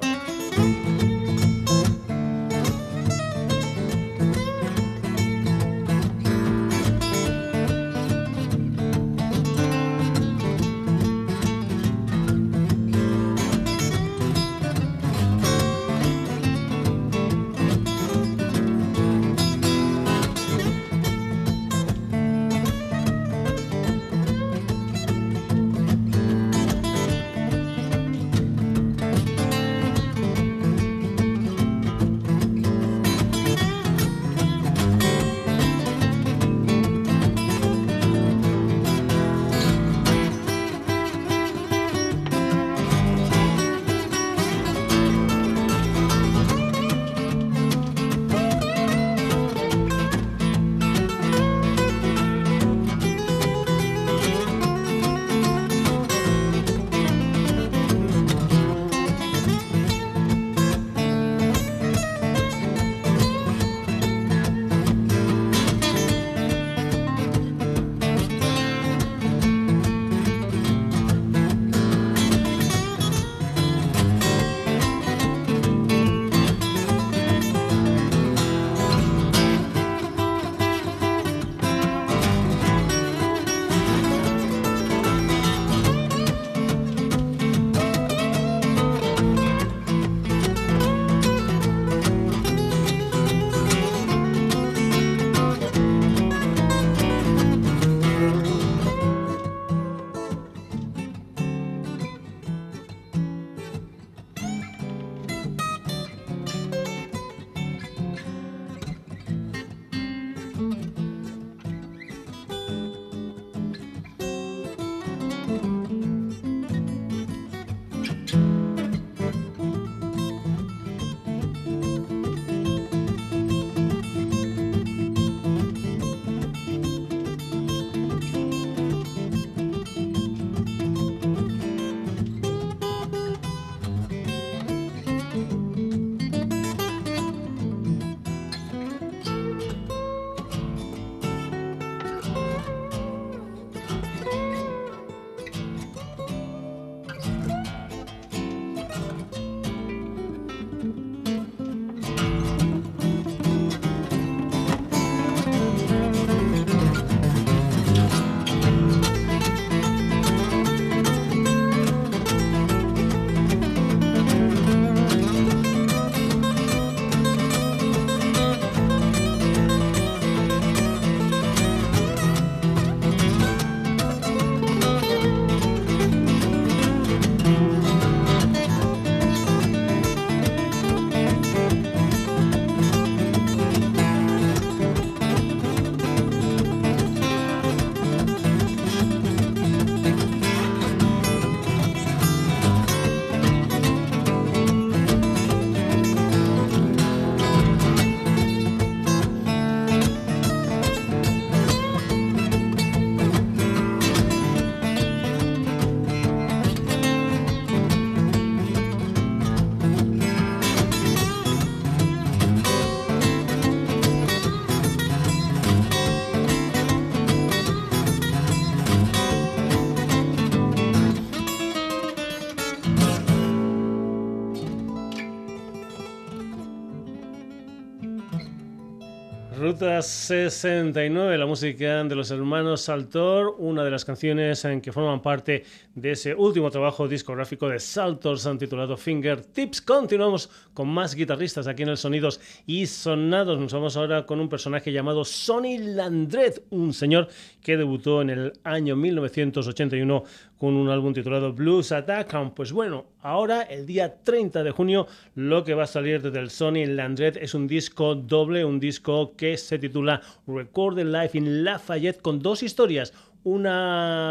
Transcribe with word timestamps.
Ruta 229.82 230.00
69, 230.00 231.36
la 231.36 231.44
música 231.44 232.04
de 232.04 232.14
los 232.14 232.30
hermanos 232.30 232.82
Saltor, 232.82 233.56
una 233.58 233.82
de 233.82 233.90
las 233.90 234.04
canciones 234.04 234.64
en 234.64 234.80
que 234.80 234.92
forman 234.92 235.20
parte 235.20 235.64
de 235.96 236.12
ese 236.12 236.36
último 236.36 236.70
trabajo 236.70 237.08
discográfico 237.08 237.68
de 237.68 237.80
Saltors 237.80 238.48
titulado 238.60 238.96
Fingertips. 238.96 239.82
Continuamos 239.82 240.48
con 240.72 240.86
más 240.86 241.16
guitarristas 241.16 241.66
aquí 241.66 241.82
en 241.82 241.88
el 241.88 241.96
Sonidos 241.96 242.40
y 242.64 242.86
Sonados. 242.86 243.58
Nos 243.58 243.72
vamos 243.72 243.96
ahora 243.96 244.24
con 244.24 244.38
un 244.38 244.48
personaje 244.48 244.92
llamado 244.92 245.24
Sonny 245.24 245.78
Landret, 245.78 246.62
un 246.70 246.94
señor 246.94 247.26
que 247.60 247.76
debutó 247.76 248.22
en 248.22 248.30
el 248.30 248.52
año 248.62 248.94
1981 248.94 250.22
con 250.62 250.76
un 250.76 250.88
álbum 250.90 251.12
titulado 251.12 251.52
Blues 251.52 251.90
Attack. 251.90 252.52
Pues 252.54 252.70
bueno, 252.70 253.06
ahora 253.20 253.62
el 253.62 253.84
día 253.84 254.22
30 254.22 254.62
de 254.62 254.70
junio 254.70 255.08
lo 255.34 255.64
que 255.64 255.74
va 255.74 255.82
a 255.82 255.86
salir 255.88 256.22
desde 256.22 256.38
el 256.38 256.50
Sony 256.50 256.86
Landred 256.86 257.36
es 257.38 257.54
un 257.54 257.66
disco 257.66 258.14
doble, 258.14 258.64
un 258.64 258.78
disco 258.78 259.34
que 259.36 259.56
se 259.56 259.80
titula 259.80 260.22
Recorded 260.46 261.04
Life 261.04 261.36
in 261.36 261.64
Lafayette 261.64 262.22
con 262.22 262.38
dos 262.38 262.62
historias 262.62 263.12
un 263.42 263.64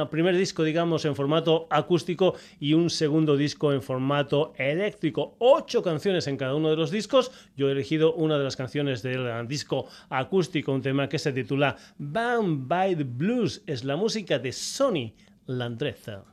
primer 0.09 0.37
disco, 0.37 0.63
digamos, 0.63 1.03
en 1.03 1.17
formato 1.17 1.67
acústico 1.69 2.35
y 2.61 2.75
un 2.75 2.89
segundo 2.89 3.35
disco 3.35 3.73
en 3.73 3.81
formato 3.81 4.53
eléctrico. 4.55 5.35
Ocho 5.39 5.83
canciones 5.83 6.27
en 6.27 6.37
cada 6.37 6.55
uno 6.55 6.69
de 6.69 6.77
los 6.77 6.91
discos. 6.91 7.29
Yo 7.57 7.67
he 7.67 7.73
elegido 7.73 8.13
una 8.13 8.37
de 8.37 8.45
las 8.45 8.55
canciones 8.55 9.01
del 9.01 9.45
disco 9.49 9.87
acústico, 10.07 10.71
un 10.71 10.81
tema 10.81 11.09
que 11.09 11.19
se 11.19 11.33
titula 11.33 11.75
Bound 11.97 12.69
by 12.69 12.95
the 12.95 13.03
Blues. 13.03 13.61
Es 13.67 13.83
la 13.83 13.97
música 13.97 14.39
de 14.39 14.53
Sony 14.53 15.11
Landreza. 15.57 16.24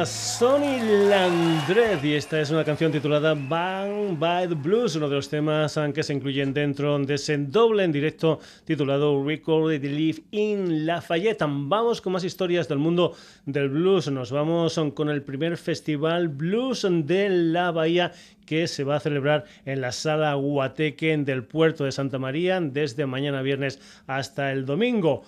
Llama 0.00 0.06
Sonny 0.06 0.80
Landred 1.08 2.02
y 2.04 2.14
esta 2.14 2.40
es 2.40 2.50
una 2.50 2.64
canción 2.64 2.90
titulada 2.90 3.34
Bang 3.34 4.18
by 4.18 4.48
the 4.48 4.54
Blues, 4.54 4.96
uno 4.96 5.08
de 5.08 5.16
los 5.16 5.28
temas 5.28 5.78
que 5.94 6.02
se 6.02 6.14
incluyen 6.14 6.54
dentro 6.54 6.98
de 6.98 7.14
ese 7.14 7.36
doble 7.36 7.84
en 7.84 7.92
directo 7.92 8.38
titulado 8.64 9.22
Record 9.22 9.78
the 9.80 9.88
Live 9.88 10.22
in 10.30 10.86
Lafayette. 10.86 11.44
Vamos 11.46 12.00
con 12.00 12.14
más 12.14 12.24
historias 12.24 12.66
del 12.68 12.78
mundo 12.78 13.14
del 13.44 13.68
blues. 13.68 14.10
Nos 14.10 14.32
vamos 14.32 14.80
con 14.94 15.10
el 15.10 15.22
primer 15.22 15.58
festival 15.58 16.28
blues 16.28 16.86
de 16.88 17.28
la 17.28 17.70
Bahía 17.70 18.12
que 18.46 18.68
se 18.68 18.84
va 18.84 18.96
a 18.96 19.00
celebrar 19.00 19.44
en 19.66 19.82
la 19.82 19.92
sala 19.92 20.36
Huateque 20.36 21.16
del 21.18 21.44
puerto 21.44 21.84
de 21.84 21.92
Santa 21.92 22.18
María 22.18 22.58
desde 22.60 23.04
mañana 23.04 23.42
viernes 23.42 23.80
hasta 24.06 24.52
el 24.52 24.64
domingo. 24.64 25.24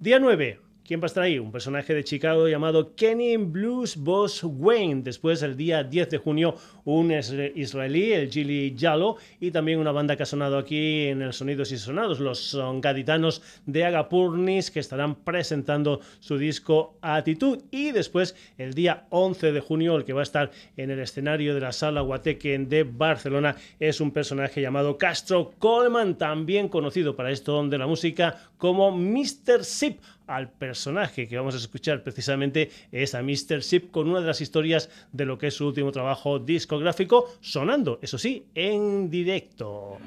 Día 0.00 0.18
9, 0.18 0.65
¿Quién 0.86 1.00
va 1.00 1.06
a 1.06 1.06
estar 1.06 1.24
ahí? 1.24 1.40
Un 1.40 1.50
personaje 1.50 1.94
de 1.94 2.04
Chicago 2.04 2.46
llamado 2.46 2.94
Kenny 2.94 3.36
Blues 3.38 3.96
Boss 3.96 4.44
Wayne. 4.44 5.02
Después, 5.02 5.42
el 5.42 5.56
día 5.56 5.82
10 5.82 6.10
de 6.10 6.18
junio, 6.18 6.54
un 6.84 7.10
israelí, 7.10 8.12
el 8.12 8.30
Gilly 8.30 8.72
Yalo, 8.76 9.16
y 9.40 9.50
también 9.50 9.80
una 9.80 9.90
banda 9.90 10.14
que 10.14 10.22
ha 10.22 10.26
sonado 10.26 10.56
aquí 10.58 11.06
en 11.06 11.22
el 11.22 11.32
Sonidos 11.32 11.72
y 11.72 11.78
Sonados, 11.78 12.20
los 12.20 12.38
son 12.38 12.80
gaditanos 12.80 13.42
de 13.66 13.84
Agapurnis, 13.84 14.70
que 14.70 14.78
estarán 14.78 15.16
presentando 15.16 15.98
su 16.20 16.38
disco 16.38 16.98
Actitud. 17.00 17.64
Y 17.72 17.90
después, 17.90 18.36
el 18.56 18.72
día 18.72 19.08
11 19.10 19.50
de 19.50 19.60
junio, 19.60 19.96
el 19.96 20.04
que 20.04 20.12
va 20.12 20.20
a 20.20 20.22
estar 20.22 20.52
en 20.76 20.92
el 20.92 21.00
escenario 21.00 21.52
de 21.56 21.62
la 21.62 21.72
Sala 21.72 22.02
Guateque 22.02 22.56
de 22.60 22.84
Barcelona, 22.84 23.56
es 23.80 24.00
un 24.00 24.12
personaje 24.12 24.60
llamado 24.62 24.98
Castro 24.98 25.50
Coleman, 25.58 26.16
también 26.16 26.68
conocido 26.68 27.16
para 27.16 27.32
esto 27.32 27.66
de 27.66 27.76
la 27.76 27.88
música 27.88 28.38
como 28.56 28.92
Mr. 28.92 29.64
Zip 29.64 29.98
al 30.26 30.50
personaje 30.50 31.28
que 31.28 31.36
vamos 31.36 31.54
a 31.54 31.58
escuchar 31.58 32.02
precisamente 32.02 32.70
es 32.92 33.14
a 33.14 33.22
Mr. 33.22 33.60
Ship 33.60 33.90
con 33.90 34.08
una 34.08 34.20
de 34.20 34.26
las 34.26 34.40
historias 34.40 34.90
de 35.12 35.24
lo 35.24 35.38
que 35.38 35.48
es 35.48 35.54
su 35.54 35.66
último 35.66 35.92
trabajo 35.92 36.38
discográfico, 36.38 37.32
sonando, 37.40 37.98
eso 38.02 38.18
sí, 38.18 38.46
en 38.54 39.10
directo. 39.10 39.98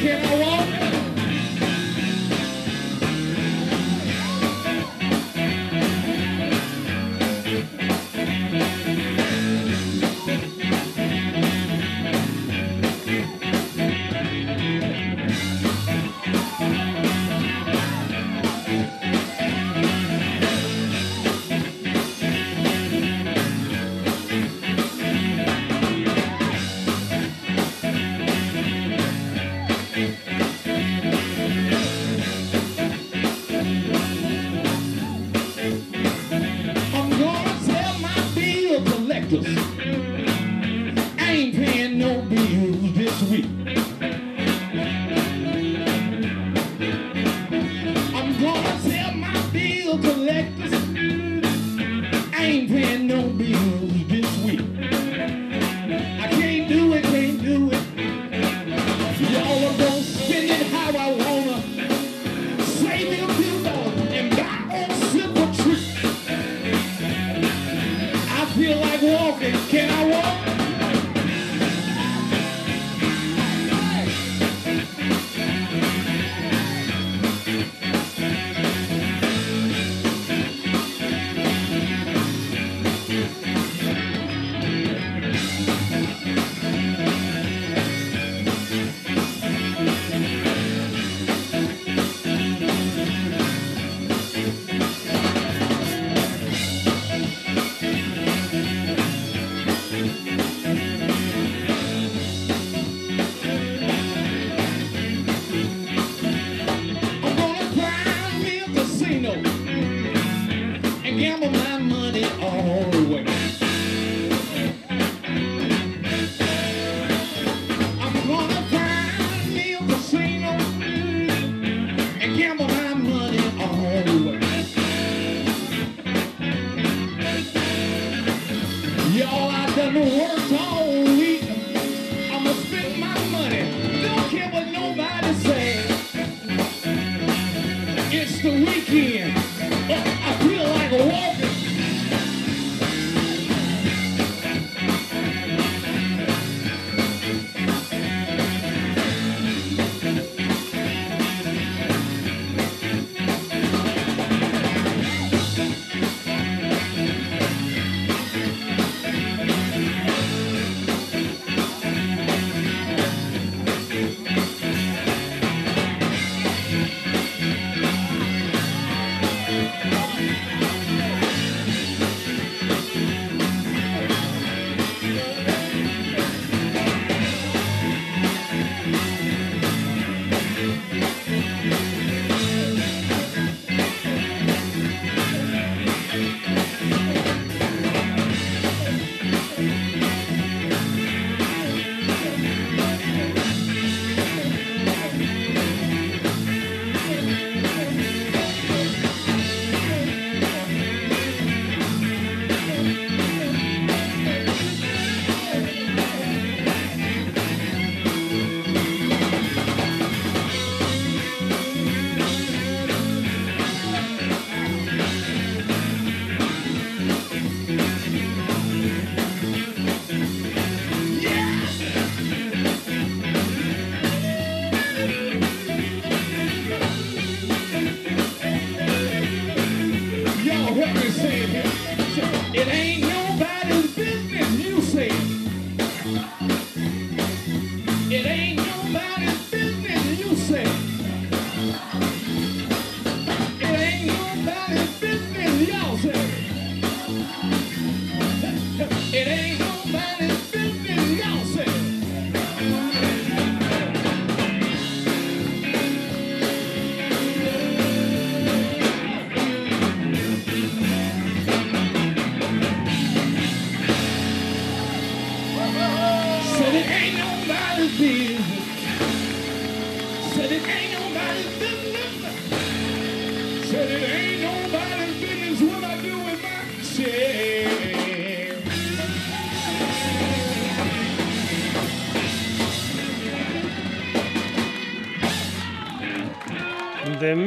can't 0.00 0.22
go 0.24 0.42
on. 0.42 0.79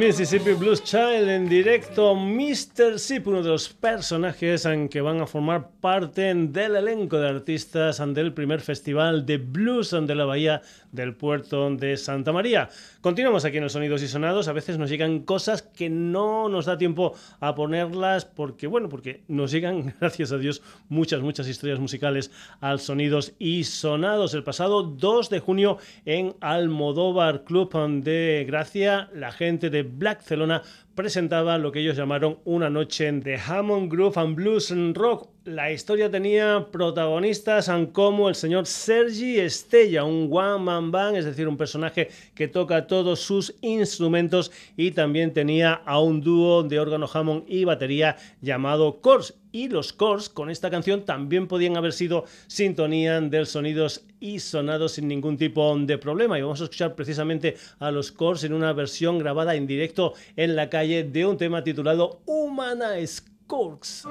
Mississippi 0.06 0.52
Blues 0.52 0.84
Child 0.84 1.30
en 1.30 1.48
directo, 1.48 2.14
Mr. 2.14 2.98
Zip, 2.98 3.26
uno 3.26 3.42
de 3.42 3.48
los 3.48 3.70
personajes 3.70 4.66
en 4.66 4.90
que 4.90 5.00
van 5.00 5.22
a 5.22 5.26
formar 5.26 5.70
parte 5.80 6.34
del 6.34 6.76
elenco 6.76 7.18
de 7.18 7.30
artistas 7.30 8.02
del 8.12 8.34
primer 8.34 8.60
festival 8.60 9.24
de 9.24 9.38
blues 9.38 9.92
de 9.92 10.14
la 10.14 10.26
Bahía 10.26 10.60
del 10.94 11.14
puerto 11.14 11.74
de 11.74 11.96
Santa 11.96 12.32
María. 12.32 12.68
Continuamos 13.00 13.44
aquí 13.44 13.58
en 13.58 13.64
los 13.64 13.72
Sonidos 13.72 14.02
y 14.02 14.08
Sonados. 14.08 14.48
A 14.48 14.52
veces 14.52 14.78
nos 14.78 14.88
llegan 14.88 15.20
cosas 15.20 15.62
que 15.62 15.90
no 15.90 16.48
nos 16.48 16.66
da 16.66 16.78
tiempo 16.78 17.14
a 17.40 17.54
ponerlas 17.54 18.24
porque, 18.24 18.66
bueno, 18.66 18.88
porque 18.88 19.24
nos 19.28 19.50
llegan, 19.50 19.94
gracias 20.00 20.32
a 20.32 20.38
Dios, 20.38 20.62
muchas, 20.88 21.20
muchas 21.20 21.48
historias 21.48 21.80
musicales 21.80 22.30
al 22.60 22.80
Sonidos 22.80 23.34
y 23.38 23.64
Sonados. 23.64 24.34
El 24.34 24.44
pasado 24.44 24.82
2 24.82 25.30
de 25.30 25.40
junio 25.40 25.78
en 26.04 26.34
Almodóvar 26.40 27.44
Club 27.44 27.74
de 28.02 28.44
Gracia, 28.46 29.10
la 29.12 29.32
gente 29.32 29.70
de 29.70 29.82
Black 29.82 30.22
Celona 30.22 30.62
presentaba 30.94 31.58
lo 31.58 31.72
que 31.72 31.80
ellos 31.80 31.96
llamaron 31.96 32.38
una 32.44 32.70
noche 32.70 33.10
de 33.10 33.36
Hammond 33.36 33.90
Groove 33.90 34.16
and 34.18 34.36
Blues 34.36 34.70
and 34.70 34.96
Rock. 34.96 35.28
La 35.44 35.72
historia 35.72 36.10
tenía 36.10 36.68
protagonistas 36.70 37.70
como 37.92 38.28
el 38.28 38.34
señor 38.34 38.66
Sergi 38.66 39.38
Estella, 39.38 40.04
un 40.04 40.28
one 40.32 40.64
man 40.64 40.90
band, 40.90 41.16
es 41.16 41.24
decir, 41.24 41.48
un 41.48 41.56
personaje 41.56 42.08
que 42.34 42.48
toca 42.48 42.86
todos 42.86 43.20
sus 43.20 43.54
instrumentos 43.60 44.52
y 44.76 44.92
también 44.92 45.32
tenía 45.32 45.72
a 45.72 46.00
un 46.00 46.20
dúo 46.20 46.62
de 46.62 46.78
órgano 46.78 47.08
Hammond 47.12 47.44
y 47.48 47.64
batería 47.64 48.16
llamado 48.40 49.00
Kors 49.00 49.34
y 49.54 49.68
los 49.68 49.92
cores 49.92 50.28
con 50.28 50.50
esta 50.50 50.68
canción 50.68 51.04
también 51.04 51.46
podían 51.46 51.76
haber 51.76 51.92
sido 51.92 52.24
sintonía 52.48 53.20
del 53.20 53.46
sonidos 53.46 54.04
y 54.18 54.40
sonados 54.40 54.94
sin 54.94 55.06
ningún 55.06 55.36
tipo 55.36 55.78
de 55.78 55.96
problema. 55.96 56.36
Y 56.36 56.42
vamos 56.42 56.60
a 56.60 56.64
escuchar 56.64 56.96
precisamente 56.96 57.56
a 57.78 57.92
los 57.92 58.10
cores 58.10 58.42
en 58.42 58.52
una 58.52 58.72
versión 58.72 59.16
grabada 59.20 59.54
en 59.54 59.68
directo 59.68 60.14
en 60.34 60.56
la 60.56 60.68
calle 60.68 61.04
de 61.04 61.24
un 61.24 61.36
tema 61.36 61.62
titulado 61.62 62.20
Humana 62.26 62.94
Scorks. 63.06 64.08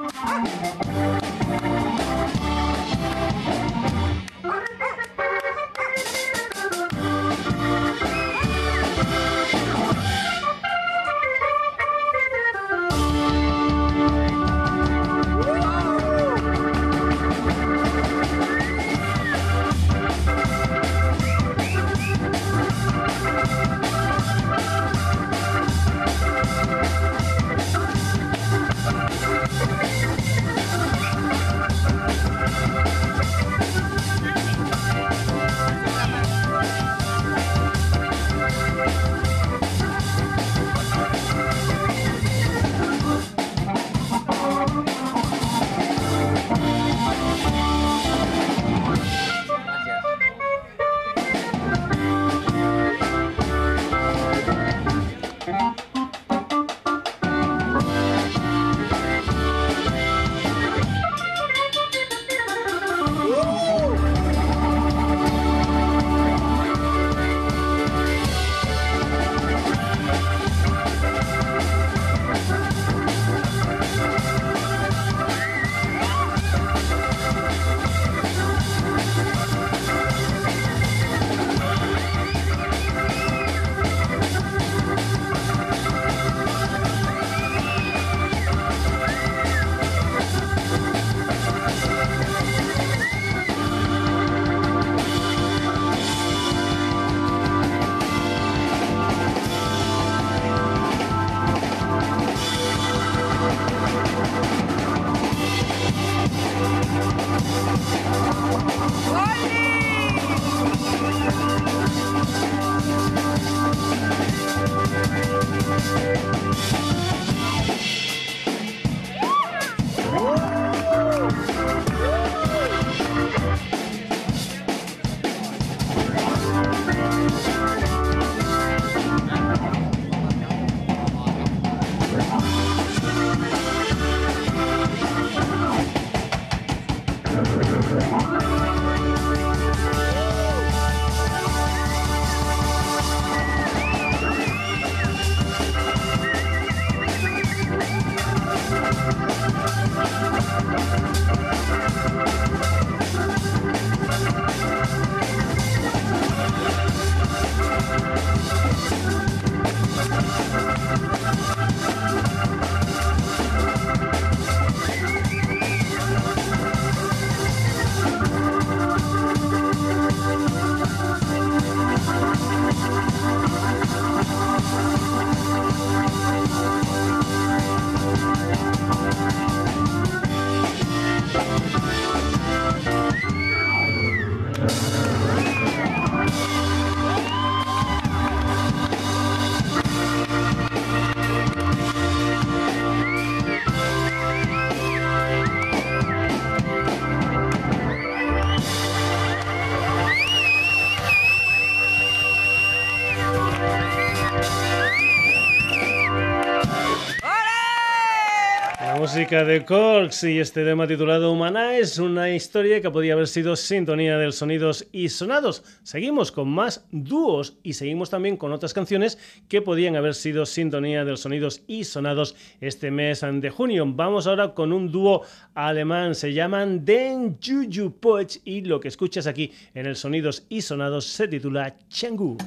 Música 209.04 209.44
de 209.44 209.66
Corks 209.66 210.24
y 210.24 210.40
este 210.40 210.64
tema 210.64 210.88
titulado 210.88 211.30
Humana 211.30 211.76
es 211.76 212.00
una 212.00 212.34
historia 212.34 212.80
que 212.80 212.90
podía 212.90 213.16
haber 213.16 213.28
sido 213.28 213.58
sintonía 213.58 214.18
de 214.18 214.32
sonidos 214.32 214.88
y 214.94 215.10
sonados. 215.10 215.62
Seguimos 215.84 216.32
con 216.32 216.48
más 216.48 216.86
dúos 216.90 217.58
y 217.64 217.74
seguimos 217.74 218.10
también 218.10 218.38
con 218.38 218.54
otras 218.54 218.74
canciones 218.74 219.20
que 219.50 219.62
podían 219.62 219.98
haber 219.98 220.16
sido 220.16 220.46
sintonía 220.46 221.04
de 221.04 221.18
sonidos 221.18 221.64
y 221.68 221.84
sonados 221.84 222.38
este 222.62 222.92
mes 222.92 223.20
de 223.30 223.50
junio. 223.50 223.84
Vamos 223.86 224.26
ahora 224.26 224.54
con 224.54 224.72
un 224.72 224.90
dúo 224.90 225.24
alemán, 225.54 226.16
se 226.16 226.32
llaman 226.32 226.86
Den 226.86 227.38
Juju 227.44 228.00
Poets 228.00 228.40
y 228.46 228.62
lo 228.62 228.80
que 228.80 228.88
escuchas 228.88 229.28
aquí 229.28 229.52
en 229.74 229.86
el 229.86 229.98
Sonidos 229.98 230.46
y 230.48 230.62
Sonados 230.62 231.04
se 231.08 231.28
titula 231.28 231.76
Changu. 231.90 232.38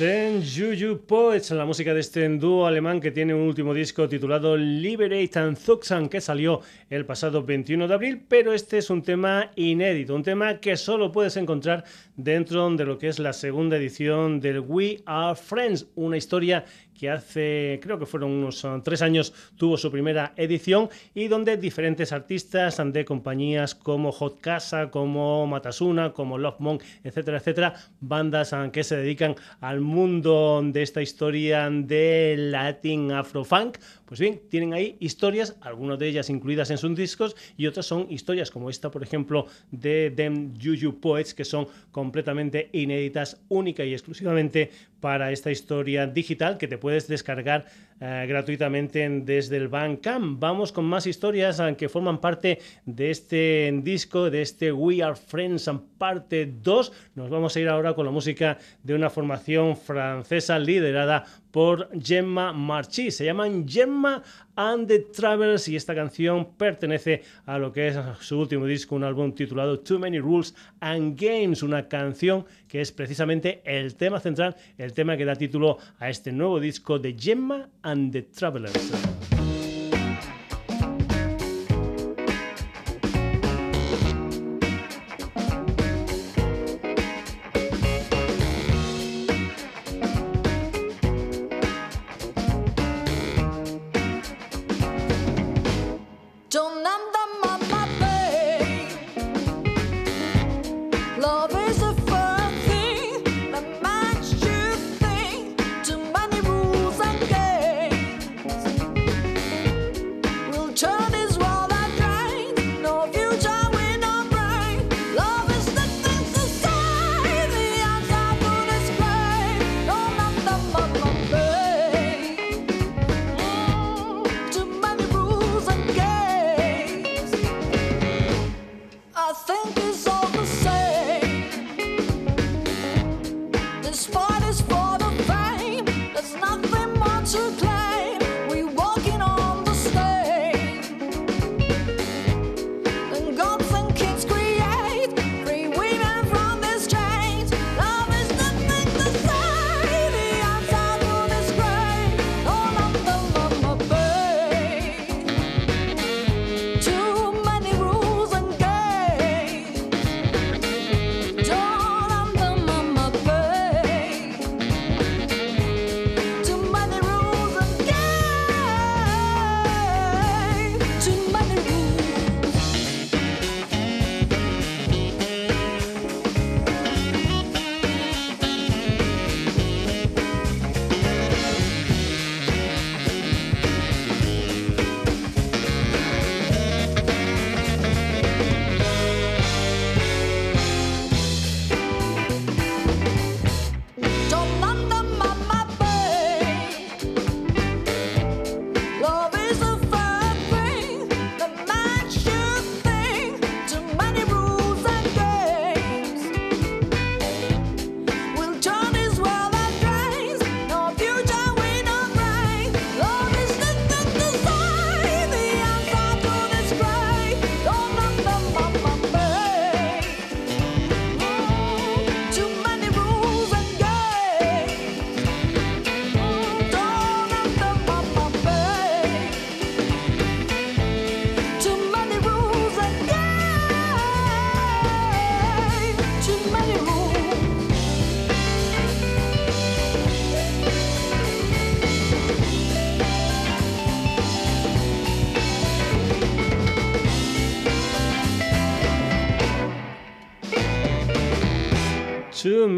Den 0.00 0.42
Juju 0.42 1.04
Poets, 1.06 1.50
la 1.50 1.66
música 1.66 1.92
de 1.92 2.00
este 2.00 2.26
dúo 2.26 2.66
alemán 2.66 3.02
que 3.02 3.10
tiene 3.10 3.34
un 3.34 3.42
último 3.42 3.74
disco 3.74 4.08
titulado 4.08 4.56
Liberate 4.56 5.38
and 5.38 5.58
Zuxan 5.58 6.08
que 6.08 6.22
salió 6.22 6.62
el 6.88 7.04
pasado 7.04 7.42
21 7.42 7.86
de 7.86 7.92
abril, 7.92 8.22
pero 8.26 8.54
este 8.54 8.78
es 8.78 8.88
un 8.88 9.02
tema 9.02 9.50
inédito, 9.56 10.14
un 10.14 10.22
tema 10.22 10.58
que 10.58 10.78
solo 10.78 11.12
puedes 11.12 11.36
encontrar 11.36 11.84
dentro 12.16 12.70
de 12.70 12.84
lo 12.86 12.96
que 12.96 13.08
es 13.08 13.18
la 13.18 13.34
segunda 13.34 13.76
edición 13.76 14.40
del 14.40 14.60
We 14.60 15.02
Are 15.04 15.36
Friends, 15.36 15.88
una 15.96 16.16
historia 16.16 16.64
que 17.00 17.10
hace, 17.10 17.80
creo 17.82 17.98
que 17.98 18.06
fueron 18.06 18.32
unos 18.32 18.62
uh, 18.64 18.80
tres 18.82 19.00
años, 19.00 19.32
tuvo 19.56 19.78
su 19.78 19.90
primera 19.90 20.34
edición 20.36 20.90
y 21.14 21.28
donde 21.28 21.56
diferentes 21.56 22.12
artistas 22.12 22.80
de 22.84 23.04
compañías 23.06 23.74
como 23.74 24.12
Hot 24.12 24.40
Casa, 24.40 24.90
como 24.90 25.46
Matasuna, 25.46 26.12
como 26.12 26.36
Love 26.36 26.60
Monk, 26.60 26.82
etcétera, 27.04 27.38
etcétera, 27.38 27.74
bandas 28.00 28.52
uh, 28.52 28.70
que 28.70 28.84
se 28.84 28.96
dedican 28.96 29.34
al 29.60 29.80
mundo 29.80 30.00
mundo 30.00 30.62
de 30.64 30.82
esta 30.82 31.02
historia 31.02 31.68
de 31.70 32.34
Latin 32.36 33.12
Afrofunk, 33.12 33.78
pues 34.10 34.18
bien, 34.18 34.40
tienen 34.48 34.74
ahí 34.74 34.96
historias, 34.98 35.54
algunas 35.60 35.96
de 36.00 36.08
ellas 36.08 36.30
incluidas 36.30 36.68
en 36.72 36.78
sus 36.78 36.96
discos 36.96 37.36
y 37.56 37.68
otras 37.68 37.86
son 37.86 38.10
historias 38.10 38.50
como 38.50 38.68
esta, 38.68 38.90
por 38.90 39.04
ejemplo, 39.04 39.46
de 39.70 40.10
Them 40.10 40.54
Juju 40.60 40.98
Poets, 40.98 41.32
que 41.32 41.44
son 41.44 41.68
completamente 41.92 42.70
inéditas, 42.72 43.40
única 43.46 43.84
y 43.84 43.92
exclusivamente 43.92 44.72
para 44.98 45.30
esta 45.30 45.52
historia 45.52 46.08
digital 46.08 46.58
que 46.58 46.66
te 46.66 46.76
puedes 46.76 47.06
descargar 47.06 47.66
eh, 48.00 48.24
gratuitamente 48.26 49.06
desde 49.08 49.58
el 49.58 49.68
Bandcamp. 49.68 50.40
Vamos 50.40 50.72
con 50.72 50.86
más 50.86 51.06
historias 51.06 51.60
eh, 51.60 51.76
que 51.76 51.90
forman 51.90 52.18
parte 52.18 52.58
de 52.86 53.10
este 53.10 53.70
disco, 53.82 54.30
de 54.30 54.40
este 54.40 54.72
We 54.72 55.02
Are 55.02 55.14
Friends 55.14 55.68
and 55.68 55.82
parte 55.98 56.46
2. 56.46 56.92
Nos 57.14 57.28
vamos 57.28 57.54
a 57.54 57.60
ir 57.60 57.68
ahora 57.68 57.94
con 57.94 58.06
la 58.06 58.10
música 58.10 58.56
de 58.82 58.94
una 58.94 59.10
formación 59.10 59.76
francesa 59.76 60.58
liderada 60.58 61.26
por 61.50 61.90
Gemma 62.02 62.54
Marchi. 62.54 63.10
Se 63.10 63.26
llaman 63.26 63.68
Gemma 63.68 64.22
and 64.60 64.86
the 64.88 64.98
Travelers 64.98 65.68
y 65.68 65.76
esta 65.76 65.94
canción 65.94 66.50
pertenece 66.58 67.22
a 67.46 67.58
lo 67.58 67.72
que 67.72 67.88
es 67.88 67.96
su 68.20 68.38
último 68.38 68.66
disco, 68.66 68.94
un 68.94 69.04
álbum 69.04 69.34
titulado 69.34 69.80
Too 69.80 69.98
Many 69.98 70.18
Rules 70.18 70.54
and 70.80 71.18
Games, 71.18 71.62
una 71.62 71.88
canción 71.88 72.44
que 72.68 72.82
es 72.82 72.92
precisamente 72.92 73.62
el 73.64 73.94
tema 73.94 74.20
central, 74.20 74.56
el 74.76 74.92
tema 74.92 75.16
que 75.16 75.24
da 75.24 75.34
título 75.34 75.78
a 75.98 76.10
este 76.10 76.30
nuevo 76.30 76.60
disco 76.60 76.98
de 76.98 77.16
Gemma 77.18 77.70
and 77.82 78.12
the 78.12 78.22
Travelers. 78.22 79.39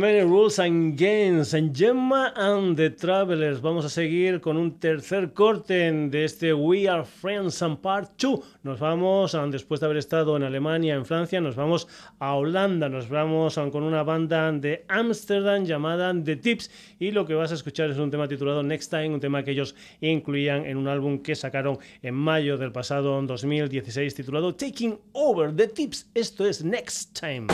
Many 0.03 0.23
Rules 0.23 0.59
and 0.59 0.99
Games 0.99 1.55
en 1.55 1.73
Gemma 1.73 2.33
and 2.35 2.77
the 2.77 2.91
Travelers. 2.91 3.61
Vamos 3.61 3.85
a 3.85 3.89
seguir 3.89 4.41
con 4.41 4.57
un 4.57 4.81
tercer 4.81 5.33
corte 5.33 5.93
de 5.93 6.25
este 6.25 6.53
We 6.53 6.89
Are 6.89 7.05
Friends 7.05 7.63
and 7.63 7.79
Part 7.79 8.11
2. 8.21 8.41
Nos 8.65 8.81
vamos, 8.81 9.39
después 9.53 9.79
de 9.79 9.87
haber 9.87 9.99
estado 9.99 10.37
en 10.37 10.43
Alemania, 10.43 10.97
en 10.97 11.07
Francia, 11.07 11.41
nos 11.41 11.55
vamos 11.55 11.87
a 12.19 12.35
Holanda. 12.35 12.89
Nos 12.89 13.09
vamos 13.09 13.55
con 13.71 13.85
una 13.85 14.03
banda 14.03 14.51
de 14.51 14.85
Ámsterdam 14.89 15.65
llamada 15.65 16.13
The 16.13 16.35
Tips. 16.35 16.69
Y 16.99 17.13
lo 17.13 17.25
que 17.25 17.35
vas 17.35 17.53
a 17.53 17.55
escuchar 17.55 17.89
es 17.89 17.99
un 17.99 18.11
tema 18.11 18.27
titulado 18.27 18.65
Next 18.65 18.91
Time, 18.91 19.11
un 19.11 19.21
tema 19.21 19.45
que 19.45 19.53
ellos 19.53 19.77
incluían 20.01 20.67
en 20.67 20.79
un 20.79 20.89
álbum 20.89 21.21
que 21.21 21.37
sacaron 21.37 21.79
en 22.03 22.15
mayo 22.15 22.59
del 22.59 22.73
pasado 22.73 23.23
2016 23.23 24.17
titulado 24.17 24.53
Taking 24.57 24.99
Over 25.13 25.55
The 25.55 25.69
Tips. 25.69 26.11
Esto 26.13 26.45
es 26.45 26.65
Next 26.65 27.21
Time. 27.21 27.47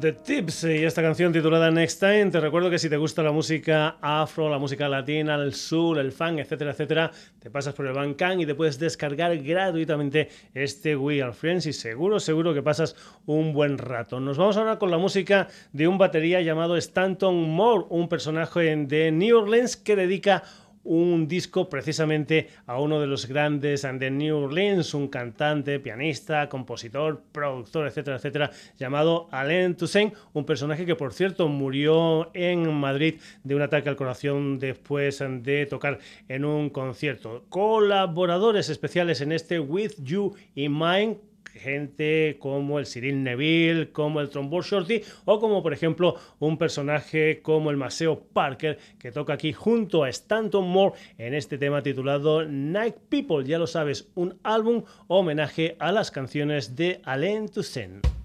The 0.00 0.12
Tips 0.12 0.64
y 0.64 0.84
esta 0.84 1.02
canción 1.02 1.30
titulada 1.30 1.70
Next 1.70 2.00
Time. 2.00 2.30
Te 2.30 2.40
recuerdo 2.40 2.70
que 2.70 2.78
si 2.78 2.88
te 2.88 2.96
gusta 2.96 3.22
la 3.22 3.32
música 3.32 3.98
afro, 4.00 4.48
la 4.48 4.58
música 4.58 4.88
latina, 4.88 5.34
el 5.34 5.52
soul, 5.52 5.98
el 5.98 6.10
funk, 6.10 6.38
etcétera, 6.38 6.70
etcétera, 6.70 7.10
te 7.38 7.50
pasas 7.50 7.74
por 7.74 7.86
el 7.86 7.92
Bandcamp 7.92 8.40
y 8.40 8.46
te 8.46 8.54
puedes 8.54 8.78
descargar 8.78 9.36
gratuitamente 9.36 10.30
este 10.54 10.96
We 10.96 11.22
Are 11.22 11.34
Friends 11.34 11.66
y 11.66 11.74
seguro, 11.74 12.18
seguro 12.18 12.54
que 12.54 12.62
pasas 12.62 12.96
un 13.26 13.52
buen 13.52 13.76
rato. 13.76 14.20
Nos 14.20 14.38
vamos 14.38 14.56
ahora 14.56 14.78
con 14.78 14.90
la 14.90 14.96
música 14.96 15.48
de 15.72 15.86
un 15.86 15.98
batería 15.98 16.40
llamado 16.40 16.78
Stanton 16.78 17.50
Moore, 17.50 17.84
un 17.90 18.08
personaje 18.08 18.74
de 18.76 19.12
New 19.12 19.36
Orleans 19.36 19.76
que 19.76 19.96
dedica 19.96 20.44
un 20.84 21.28
disco 21.28 21.68
precisamente 21.68 22.48
a 22.66 22.80
uno 22.80 23.00
de 23.00 23.06
los 23.06 23.26
grandes 23.26 23.82
de 23.82 24.10
New 24.10 24.36
Orleans, 24.36 24.94
un 24.94 25.08
cantante, 25.08 25.80
pianista, 25.80 26.48
compositor, 26.48 27.22
productor, 27.32 27.86
etcétera, 27.86 28.16
etcétera, 28.16 28.50
llamado 28.78 29.28
Alain 29.30 29.76
Toussaint, 29.76 30.14
un 30.32 30.44
personaje 30.44 30.86
que 30.86 30.96
por 30.96 31.12
cierto 31.12 31.48
murió 31.48 32.30
en 32.34 32.72
Madrid 32.72 33.20
de 33.44 33.54
un 33.54 33.62
ataque 33.62 33.88
al 33.88 33.96
corazón 33.96 34.58
después 34.58 35.22
de 35.42 35.66
tocar 35.66 35.98
en 36.28 36.44
un 36.44 36.70
concierto. 36.70 37.44
Colaboradores 37.48 38.68
especiales 38.68 39.20
en 39.20 39.32
este 39.32 39.60
With 39.60 39.92
You 40.02 40.34
in 40.54 40.78
Mind 40.78 41.29
gente 41.52 42.36
como 42.38 42.78
el 42.78 42.86
Cyril 42.86 43.22
Neville, 43.22 43.90
como 43.90 44.20
el 44.20 44.28
Trombone 44.28 44.64
Shorty 44.66 45.02
o 45.24 45.40
como 45.40 45.62
por 45.62 45.72
ejemplo 45.72 46.16
un 46.38 46.58
personaje 46.58 47.40
como 47.42 47.70
el 47.70 47.76
Maceo 47.76 48.20
Parker 48.32 48.78
que 48.98 49.12
toca 49.12 49.34
aquí 49.34 49.52
junto 49.52 50.04
a 50.04 50.08
Stanton 50.08 50.68
Moore 50.68 50.98
en 51.18 51.34
este 51.34 51.58
tema 51.58 51.82
titulado 51.82 52.44
Night 52.44 52.96
People, 53.08 53.44
ya 53.44 53.58
lo 53.58 53.66
sabes, 53.66 54.08
un 54.14 54.38
álbum 54.42 54.84
homenaje 55.08 55.76
a 55.78 55.92
las 55.92 56.10
canciones 56.10 56.76
de 56.76 57.00
Alain 57.04 57.48
Toussaint. 57.48 58.19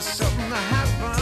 something 0.00 0.48
to 0.48 0.56
happen. 0.56 1.17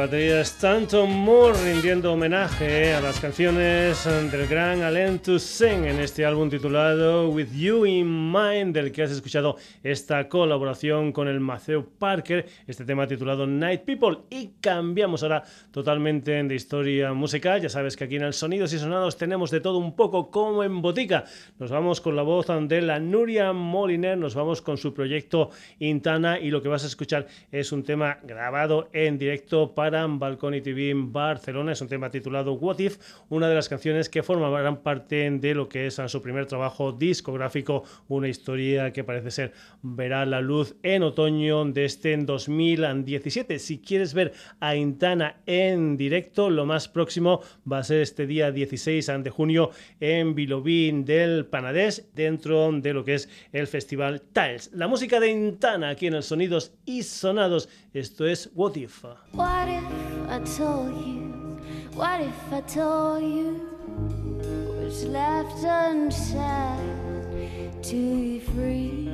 Batería 0.00 0.40
Stanton 0.40 1.10
Moore 1.10 1.58
rindiendo 1.62 2.14
homenaje 2.14 2.94
a 2.94 3.02
las 3.02 3.20
canciones 3.20 4.02
del 4.32 4.46
gran 4.46 4.80
Alain 4.80 5.18
Toussaint 5.18 5.84
en 5.84 6.00
este 6.00 6.24
álbum 6.24 6.48
titulado 6.48 7.28
With 7.28 7.52
You 7.52 7.84
in 7.84 8.32
Mind, 8.32 8.74
del 8.74 8.92
que 8.92 9.02
has 9.02 9.10
escuchado 9.10 9.58
esta 9.82 10.26
colaboración 10.26 11.12
con 11.12 11.28
el 11.28 11.38
Maceo 11.38 11.86
Parker, 11.98 12.46
este 12.66 12.86
tema 12.86 13.06
titulado 13.06 13.46
Night 13.46 13.82
People. 13.82 14.20
Y 14.30 14.52
cambiamos 14.62 15.22
ahora 15.22 15.42
totalmente 15.70 16.42
de 16.42 16.54
historia 16.54 17.12
musical. 17.12 17.60
Ya 17.60 17.68
sabes 17.68 17.94
que 17.94 18.04
aquí 18.04 18.16
en 18.16 18.22
el 18.22 18.32
Sonidos 18.32 18.72
y 18.72 18.78
Sonados 18.78 19.18
tenemos 19.18 19.50
de 19.50 19.60
todo 19.60 19.76
un 19.76 19.94
poco 19.94 20.30
como 20.30 20.64
en 20.64 20.80
botica. 20.80 21.24
Nos 21.58 21.70
vamos 21.70 22.00
con 22.00 22.16
la 22.16 22.22
voz 22.22 22.46
de 22.48 22.80
la 22.80 22.98
Nuria 22.98 23.52
Moliner, 23.52 24.16
nos 24.16 24.34
vamos 24.34 24.62
con 24.62 24.78
su 24.78 24.94
proyecto 24.94 25.50
Intana 25.78 26.38
y 26.38 26.50
lo 26.50 26.62
que 26.62 26.68
vas 26.68 26.84
a 26.84 26.86
escuchar 26.86 27.26
es 27.52 27.70
un 27.70 27.82
tema 27.82 28.18
grabado 28.22 28.88
en 28.94 29.18
directo 29.18 29.74
para 29.74 29.89
Balcony 29.90 30.60
TV 30.60 30.90
en 30.90 31.12
Barcelona. 31.12 31.72
Es 31.72 31.80
un 31.80 31.88
tema 31.88 32.10
titulado 32.10 32.52
What 32.52 32.78
If, 32.78 32.98
una 33.28 33.48
de 33.48 33.54
las 33.54 33.68
canciones 33.68 34.08
que 34.08 34.22
formarán 34.22 34.82
parte 34.82 35.28
de 35.30 35.54
lo 35.54 35.68
que 35.68 35.86
es 35.86 36.00
su 36.06 36.22
primer 36.22 36.46
trabajo 36.46 36.92
discográfico, 36.92 37.82
una 38.08 38.28
historia 38.28 38.92
que 38.92 39.04
parece 39.04 39.30
ser 39.30 39.52
verá 39.82 40.24
la 40.26 40.40
luz 40.40 40.76
en 40.82 41.02
otoño 41.02 41.64
de 41.64 41.84
este 41.84 42.16
2017. 42.16 43.58
Si 43.58 43.78
quieres 43.78 44.14
ver 44.14 44.32
a 44.60 44.76
Intana 44.76 45.40
en 45.46 45.96
directo, 45.96 46.50
lo 46.50 46.66
más 46.66 46.88
próximo 46.88 47.40
va 47.70 47.78
a 47.78 47.84
ser 47.84 48.02
este 48.02 48.26
día 48.26 48.52
16 48.52 49.10
de 49.22 49.30
junio 49.30 49.70
en 49.98 50.34
Vilobín 50.34 51.04
del 51.04 51.46
Panadés, 51.46 52.08
dentro 52.14 52.70
de 52.72 52.92
lo 52.92 53.04
que 53.04 53.14
es 53.14 53.28
el 53.52 53.66
festival 53.66 54.22
Tiles. 54.32 54.70
La 54.72 54.86
música 54.86 55.18
de 55.18 55.30
Intana 55.30 55.90
aquí 55.90 56.06
en 56.06 56.14
el 56.14 56.22
Sonidos 56.22 56.72
y 56.84 57.02
Sonados. 57.02 57.68
Esto 57.92 58.26
es 58.26 58.50
What 58.54 58.76
If. 58.76 59.04
What 59.32 59.68
if 59.68 59.79
I 60.28 60.38
told 60.56 60.94
you? 61.06 61.20
What 61.94 62.20
if 62.20 62.52
I 62.52 62.60
told 62.62 63.22
you 63.22 63.54
what's 64.80 65.02
left 65.04 65.64
unsaid 65.64 66.78
to 67.82 68.16
be 68.20 68.40
free? 68.40 69.08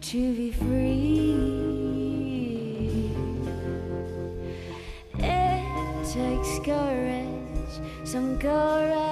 To 0.00 0.34
be 0.34 0.52
free. 0.52 1.38
It 5.18 6.12
takes 6.12 6.58
courage, 6.64 7.80
some 8.04 8.38
courage 8.38 9.07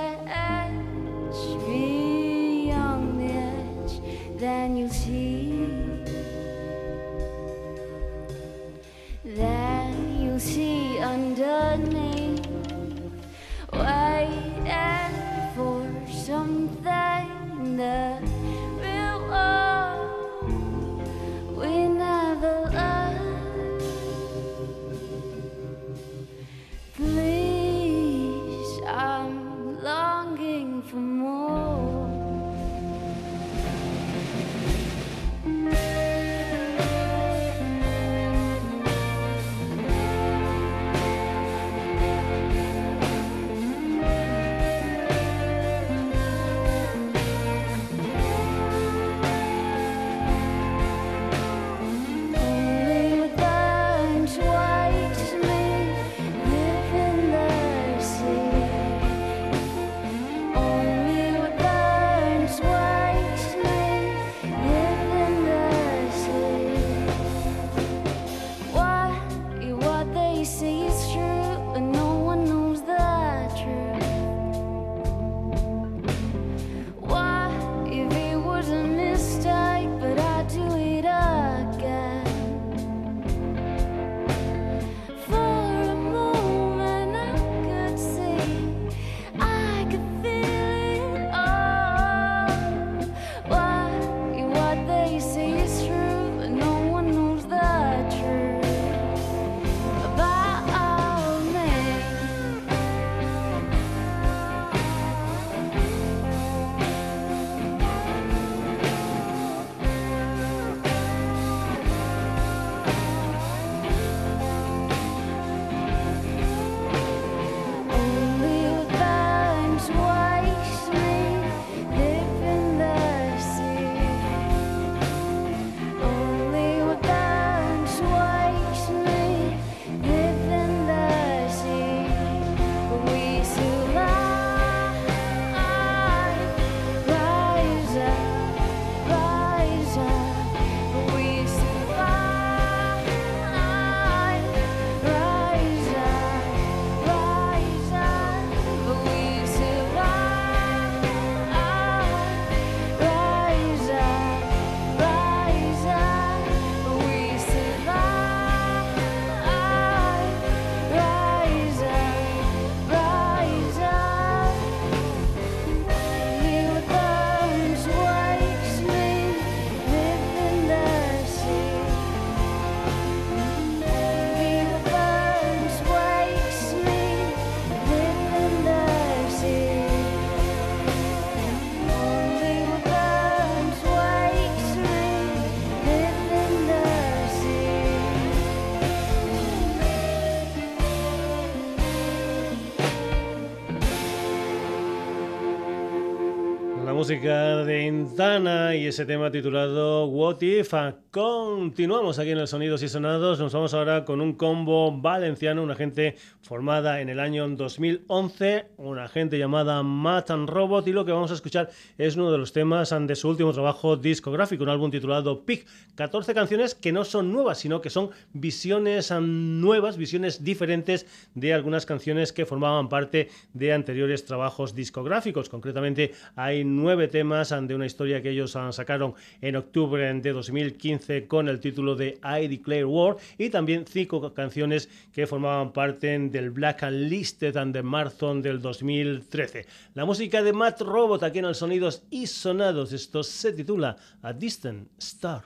música 197.07 197.65
de 197.65 197.87
Intana 197.87 198.75
y 198.75 198.89
ese 198.89 199.07
tema 199.07 199.31
titulado 199.31 200.07
What 200.07 200.43
If. 200.43 200.75
Continuamos 201.17 202.19
aquí 202.19 202.33
en 202.33 202.39
el 202.41 202.47
Sonidos 202.47 202.83
y 202.83 202.91
Sonados. 202.91 203.41
Nos 203.41 203.55
vamos 203.55 203.73
ahora 203.73 204.05
con 204.05 204.21
un 204.21 204.35
combo 204.35 204.93
valenciano, 204.93 205.63
una 205.63 205.75
gente 205.75 206.17
formada 206.43 207.01
en 207.01 207.09
el 207.09 207.21
año 207.21 207.49
2011, 207.49 208.67
una 208.77 209.09
gente 209.09 209.39
llamada 209.39 209.83
Matan 209.83 210.47
Robot. 210.47 210.87
Y 210.89 210.93
lo 210.93 211.07
que 211.07 211.13
vamos 211.13 211.31
a 211.31 211.35
escuchar 211.35 211.71
es 211.97 212.17
uno 212.17 212.31
de 212.31 212.37
los 212.37 212.53
temas 212.53 212.95
de 213.01 213.17
su 213.17 213.31
último 213.31 213.55
trabajo 213.55 213.97
discográfico, 213.97 214.65
un 214.65 214.69
álbum 214.69 214.91
titulado 214.91 215.47
Pick. 215.47 215.67
14 215.95 216.35
canciones 216.35 216.75
que 216.75 216.93
no 216.93 217.03
son 217.03 217.33
nuevas, 217.33 217.57
sino 217.57 217.81
que 217.81 217.89
son 217.89 218.11
visiones 218.35 219.11
nuevas, 219.11 219.97
visiones 219.97 220.45
diferentes 220.45 221.07
de 221.35 221.55
algunas 221.55 221.87
canciones 221.87 222.35
que 222.35 222.45
formaban 222.45 222.91
parte 222.91 223.31
de 223.55 223.73
anteriores 223.73 224.27
trabajos 224.27 224.75
discográficos. 224.75 225.49
Concretamente, 225.49 226.13
hay 226.35 226.63
nueve 226.63 227.09
temas 227.09 227.55
de 227.59 227.75
una 227.75 227.87
historia 227.87 228.21
que 228.21 228.33
ellos 228.33 228.55
sacaron 228.73 229.15
en 229.41 229.57
octubre 229.57 230.13
de 230.13 230.33
2015 230.35 231.06
con 231.29 231.49
el 231.49 231.61
título 231.61 231.95
de 231.95 232.19
I 232.23 232.49
Declare 232.49 232.85
War 232.85 233.17
y 233.39 233.51
también 233.51 233.85
cinco 233.87 234.33
canciones 234.35 234.89
que 235.13 235.27
formaban 235.27 235.73
parte 235.73 236.19
del 236.19 236.51
Black 236.51 236.83
Listed 236.91 237.57
and 237.57 237.73
the 237.73 237.83
Marathon 237.83 238.43
del 238.43 238.61
2013. 238.61 239.67
La 239.95 240.05
música 240.05 240.43
de 240.43 240.53
Matt 240.53 240.81
Robot 240.81 241.23
aquí 241.23 241.39
en 241.39 241.47
el 241.47 241.55
Sonidos 241.55 242.03
y 242.11 242.27
Sonados, 242.27 242.93
esto 242.93 243.23
se 243.23 243.53
titula 243.53 243.97
A 244.23 244.33
Distant 244.33 244.89
Star. 244.99 245.45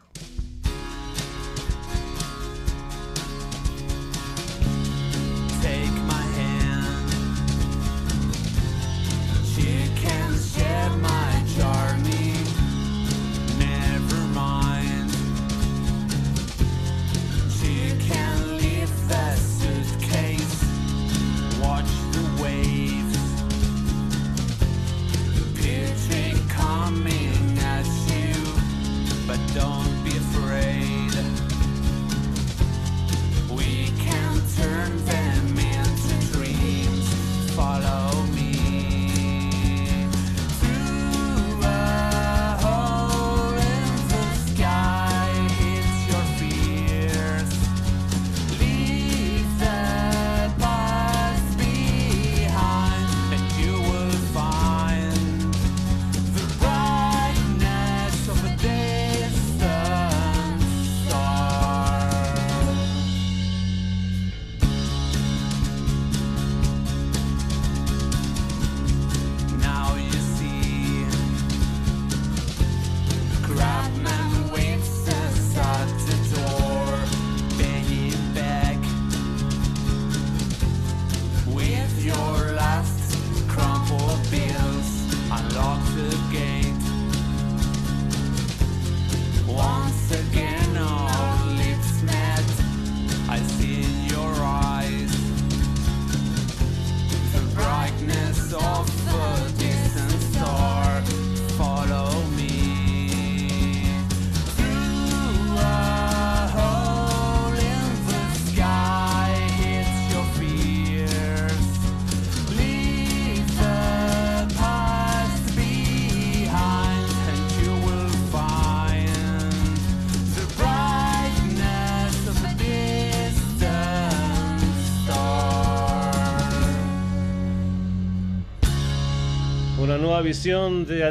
Visión 130.23 130.85
de 130.87 131.05
A 131.05 131.11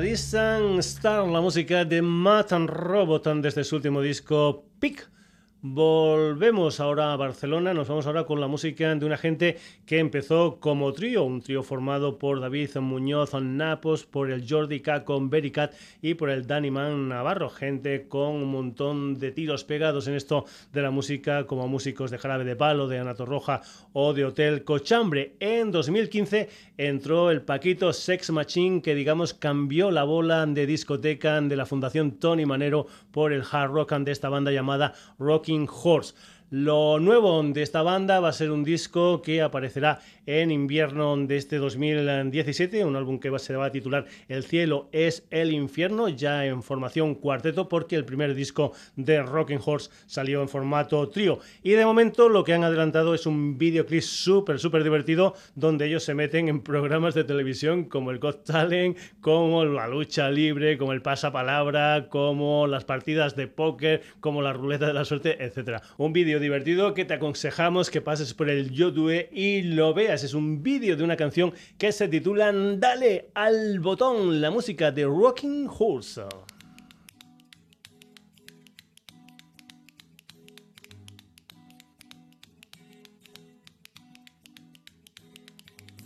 Star, 0.79 1.25
la 1.27 1.41
música 1.41 1.83
de 1.85 2.01
Matan 2.01 2.67
Robotan 2.67 3.41
desde 3.41 3.63
su 3.63 3.77
último 3.77 4.01
disco. 4.01 4.68
Volvemos 6.49 6.79
ahora 6.79 7.13
a 7.13 7.15
Barcelona, 7.15 7.75
nos 7.75 7.89
vamos 7.89 8.07
ahora 8.07 8.23
con 8.23 8.41
la 8.41 8.47
música 8.47 8.95
de 8.95 9.05
una 9.05 9.17
gente 9.17 9.59
que 9.85 9.99
empezó 9.99 10.59
como 10.59 10.91
trío, 10.93 11.23
un 11.23 11.41
trío 11.41 11.61
formado 11.61 12.17
por 12.17 12.39
David 12.39 12.75
Muñoz 12.77 13.35
Napos, 13.39 14.07
por 14.07 14.31
el 14.31 14.49
Jordi 14.49 14.79
K 14.79 15.05
con 15.05 15.29
Bericat 15.29 15.75
y 16.01 16.15
por 16.15 16.31
el 16.31 16.47
Danny 16.47 16.71
Man 16.71 17.07
Navarro, 17.07 17.51
gente 17.51 18.07
con 18.07 18.31
un 18.31 18.45
montón 18.45 19.19
de 19.19 19.31
tiros 19.31 19.63
pegados 19.63 20.07
en 20.07 20.15
esto 20.15 20.45
de 20.73 20.81
la 20.81 20.89
música, 20.89 21.45
como 21.45 21.67
músicos 21.67 22.09
de 22.09 22.17
Jarabe 22.17 22.45
de 22.45 22.55
Palo, 22.55 22.87
de 22.87 22.97
Anato 22.97 23.27
Roja 23.27 23.61
o 23.93 24.15
de 24.15 24.25
Hotel 24.25 24.63
Cochambre. 24.63 25.35
En 25.39 25.69
2015 25.69 26.49
entró 26.77 27.29
el 27.29 27.43
Paquito 27.43 27.93
Sex 27.93 28.31
Machine, 28.31 28.81
que 28.81 28.95
digamos 28.95 29.35
cambió 29.35 29.91
la 29.91 30.03
bola 30.03 30.47
de 30.47 30.65
discoteca 30.65 31.39
de 31.41 31.55
la 31.55 31.67
Fundación 31.67 32.13
Tony 32.13 32.47
Manero 32.47 32.87
por 33.11 33.33
el 33.33 33.43
hard 33.51 33.69
rock 33.69 33.93
de 33.99 34.11
esta 34.11 34.29
banda 34.29 34.51
llamada 34.51 34.95
Rocking 35.19 35.67
Horse. 35.69 36.15
Lo 36.51 36.99
nuevo 36.99 37.43
de 37.43 37.61
esta 37.61 37.83
banda 37.83 38.19
va 38.19 38.29
a 38.29 38.33
ser 38.33 38.49
un 38.49 38.63
disco 38.63 39.21
que 39.21 39.43
aparecerá 39.43 39.99
en 40.29 40.51
invierno 40.51 41.17
de 41.17 41.37
este 41.37 41.57
2017, 41.57 42.85
un 42.85 42.95
álbum 42.95 43.17
que 43.17 43.39
se 43.39 43.55
va 43.55 43.65
a 43.65 43.71
titular 43.71 44.05
El 44.27 44.43
cielo 44.43 44.87
es 44.91 45.25
el 45.31 45.51
infierno, 45.51 46.07
ya 46.07 46.45
en 46.45 46.61
formación 46.61 47.15
cuarteto, 47.15 47.67
porque 47.67 47.95
el 47.95 48.05
primer 48.05 48.35
disco 48.35 48.73
de 48.95 49.23
Rocking 49.23 49.59
Horse 49.65 49.89
salió 50.05 50.43
en 50.43 50.47
formato 50.47 51.09
trío. 51.09 51.39
Y 51.63 51.71
de 51.71 51.83
momento 51.83 52.29
lo 52.29 52.43
que 52.43 52.53
han 52.53 52.63
adelantado 52.63 53.15
es 53.15 53.25
un 53.25 53.57
videoclip 53.57 54.03
súper, 54.03 54.59
súper 54.59 54.83
divertido, 54.83 55.33
donde 55.55 55.87
ellos 55.87 56.03
se 56.03 56.13
meten 56.13 56.47
en 56.47 56.61
programas 56.61 57.15
de 57.15 57.23
televisión 57.23 57.85
como 57.85 58.11
el 58.11 58.19
Got 58.19 58.45
Talent, 58.45 58.99
como 59.21 59.65
la 59.65 59.87
lucha 59.87 60.29
libre, 60.29 60.77
como 60.77 60.93
el 60.93 61.01
pasapalabra, 61.01 62.07
como 62.09 62.67
las 62.67 62.85
partidas 62.85 63.35
de 63.35 63.47
póker, 63.47 64.03
como 64.19 64.43
la 64.43 64.53
ruleta 64.53 64.85
de 64.85 64.93
la 64.93 65.05
suerte, 65.05 65.43
etc. 65.43 65.81
Un 65.97 66.13
vídeo 66.13 66.39
divertido 66.39 66.93
que 66.93 67.05
te 67.05 67.15
aconsejamos 67.15 67.89
que 67.89 68.01
pases 68.01 68.35
por 68.35 68.47
el 68.47 68.69
YouTube 68.69 69.27
y 69.31 69.63
lo 69.63 69.95
veas. 69.95 70.18
Es 70.23 70.33
un 70.33 70.61
vídeo 70.61 70.97
de 70.97 71.03
una 71.03 71.15
canción 71.15 71.53
que 71.77 71.91
se 71.91 72.07
titula 72.09 72.51
Dale 72.51 73.29
al 73.33 73.79
botón, 73.79 74.41
la 74.41 74.51
música 74.51 74.91
de 74.91 75.05
Rocking 75.05 75.69
Horse. 75.69 76.23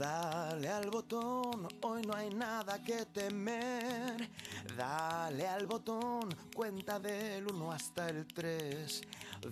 Dale 0.03 0.67
al 0.67 0.89
botón, 0.89 1.65
hoy 1.81 2.01
no 2.01 2.13
hay 2.13 2.29
nada 2.29 2.83
que 2.83 3.05
temer. 3.05 4.29
Dale 4.75 5.47
al 5.47 5.65
botón, 5.65 6.27
cuenta 6.53 6.99
del 6.99 7.47
1 7.47 7.71
hasta 7.71 8.09
el 8.09 8.27
3. 8.27 9.01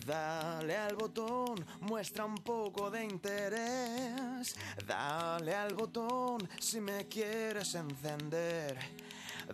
Dale 0.06 0.76
al 0.76 0.98
botón, 0.98 1.66
muestra 1.80 2.26
un 2.26 2.36
poco 2.36 2.92
de 2.92 3.06
interés. 3.06 4.58
Dale 4.86 5.56
al 5.56 5.74
botón 5.74 6.46
si 6.60 6.82
me 6.82 7.08
quieres 7.08 7.74
encender. 7.76 8.78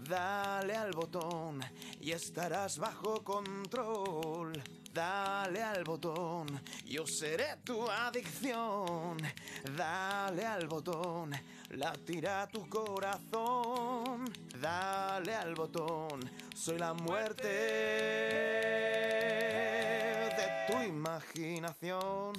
Dale 0.10 0.76
al 0.76 0.94
botón 0.94 1.60
y 2.02 2.10
estarás 2.10 2.80
bajo 2.80 3.24
control. 3.24 4.54
Dale 4.98 5.62
al 5.62 5.84
botón, 5.84 6.60
yo 6.84 7.06
seré 7.06 7.58
tu 7.64 7.88
adicción. 7.88 9.18
Dale 9.78 10.44
al 10.44 10.68
botón, 10.68 11.30
latirá 11.70 12.48
tu 12.48 12.68
corazón. 12.68 14.26
Dale 14.60 15.36
al 15.36 15.54
botón, 15.54 16.28
soy 16.56 16.80
la 16.80 16.96
muerte 16.96 17.48
de 20.36 20.48
tu 20.68 20.82
imaginación. 20.82 22.34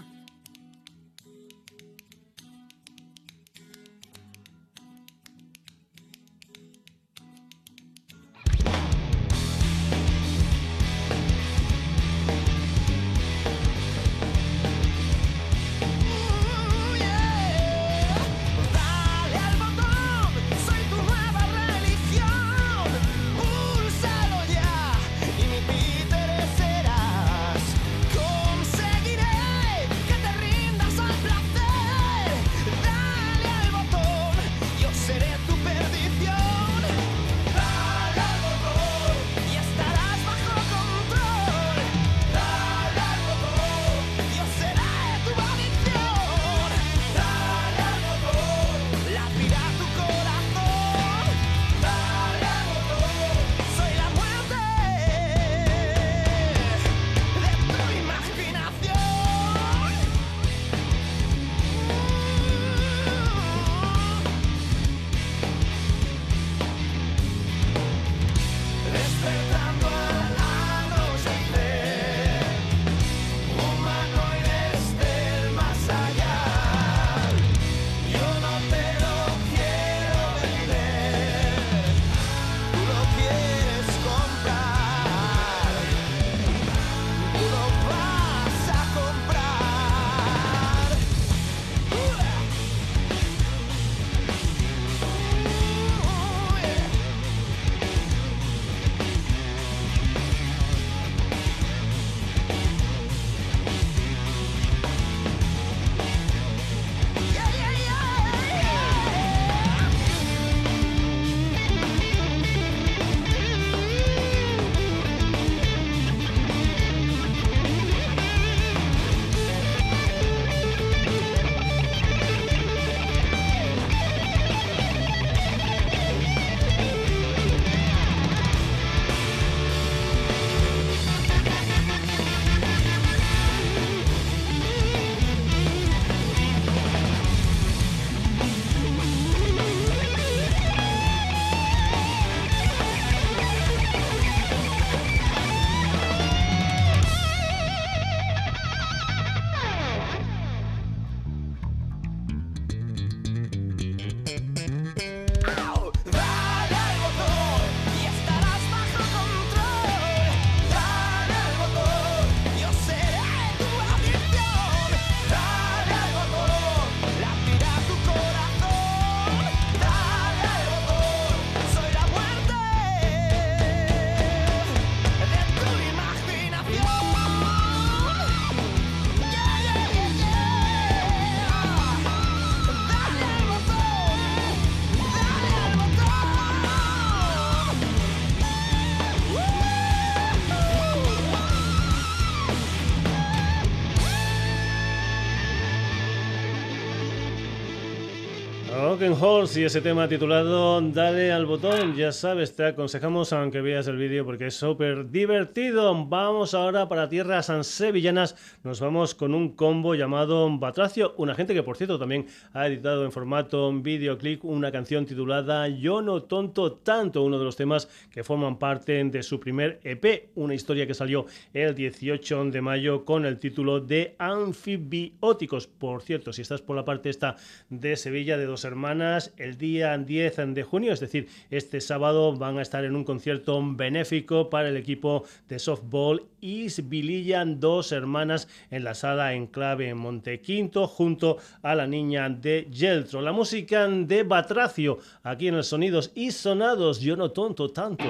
home. 199.19 199.38
Horse 199.49 199.61
y 199.61 199.65
ese 199.65 199.81
tema 199.81 200.09
titulado 200.09 200.81
Dale 200.81 201.33
al 201.33 201.47
botón. 201.47 201.95
Ya 201.95 202.13
sabes, 202.13 202.55
te 202.55 202.67
aconsejamos 202.67 203.33
aunque 203.33 203.61
veas 203.61 203.87
el 203.87 203.97
vídeo 203.97 204.25
porque 204.25 204.47
es 204.47 204.55
súper 204.55 205.11
divertido. 205.11 206.07
Vamos 206.07 206.55
ahora 206.55 206.89
para 206.89 207.09
tierras 207.09 207.51
sevillanas. 207.63 208.37
Nos 208.63 208.81
vamos 208.81 209.15
con 209.15 209.35
un 209.35 209.55
combo 209.55 209.95
llamado 209.95 210.49
Batracio, 210.59 211.15
una 211.19 211.35
gente 211.35 211.55
que 211.55 211.63
por 211.63 211.77
cierto 211.77 211.99
también 211.99 212.27
ha 212.53 212.67
editado 212.67 213.05
en 213.05 213.13
formato 213.13 213.73
videoclip 213.73 214.45
una 214.45 214.73
canción 214.73 215.07
titulada 215.07 215.69
Yo 215.69 216.03
no 216.03 216.23
tonto 216.23 216.73
tanto, 216.73 217.23
uno 217.23 217.39
de 217.39 217.45
los 217.45 217.57
temas 217.57 217.89
que 218.11 218.25
forman 218.25 218.59
parte 218.59 219.03
de 219.05 219.23
su 219.23 219.41
primer 219.41 219.81
EP, 219.85 220.31
una 220.35 220.55
historia 220.55 220.87
que 220.87 220.95
salió 220.95 221.27
el 221.55 221.75
18 221.75 222.47
de 222.47 222.61
mayo 222.61 223.05
con 223.05 223.25
el 223.25 223.39
título 223.39 223.81
de 223.81 224.15
Anfibióticos. 224.19 225.67
Por 225.67 226.03
cierto, 226.03 226.33
si 226.33 226.43
estás 226.43 226.61
por 226.61 226.77
la 226.77 226.85
parte 226.85 227.11
esta 227.11 227.37
de 227.71 227.97
Sevilla 227.97 228.37
de 228.37 228.47
dos 228.47 228.65
hermanos, 228.65 229.33
el 229.39 229.57
día 229.57 229.97
10 229.97 230.55
de 230.55 230.63
junio, 230.63 230.93
es 230.93 231.01
decir, 231.01 231.29
este 231.51 231.81
sábado 231.81 232.37
van 232.37 232.59
a 232.59 232.63
estar 232.63 232.85
en 232.85 232.97
un 232.97 233.05
concierto 233.05 233.61
benéfico 233.65 234.51
para 234.51 234.69
el 234.69 234.77
equipo 234.77 235.25
de 235.49 235.59
softball 235.59 236.25
Isbilillan, 236.41 237.61
dos 237.61 237.93
hermanas 237.93 238.49
en 238.71 238.85
la 238.85 238.95
sala 238.95 239.35
Enclave 239.35 239.89
en 239.89 239.99
Montequinto, 239.99 240.87
junto 240.87 241.39
a 241.63 241.75
la 241.75 241.87
niña 241.87 242.29
de 242.29 242.69
Yeltro. 242.71 243.21
La 243.21 243.33
música 243.33 243.89
de 243.89 244.23
Batracio, 244.23 244.99
aquí 245.23 245.49
en 245.49 245.55
el 245.55 245.65
Sonidos 245.65 246.13
y 246.15 246.31
Sonados, 246.31 247.01
yo 247.01 247.17
no 247.17 247.31
tonto 247.31 247.71
tanto. 247.71 248.05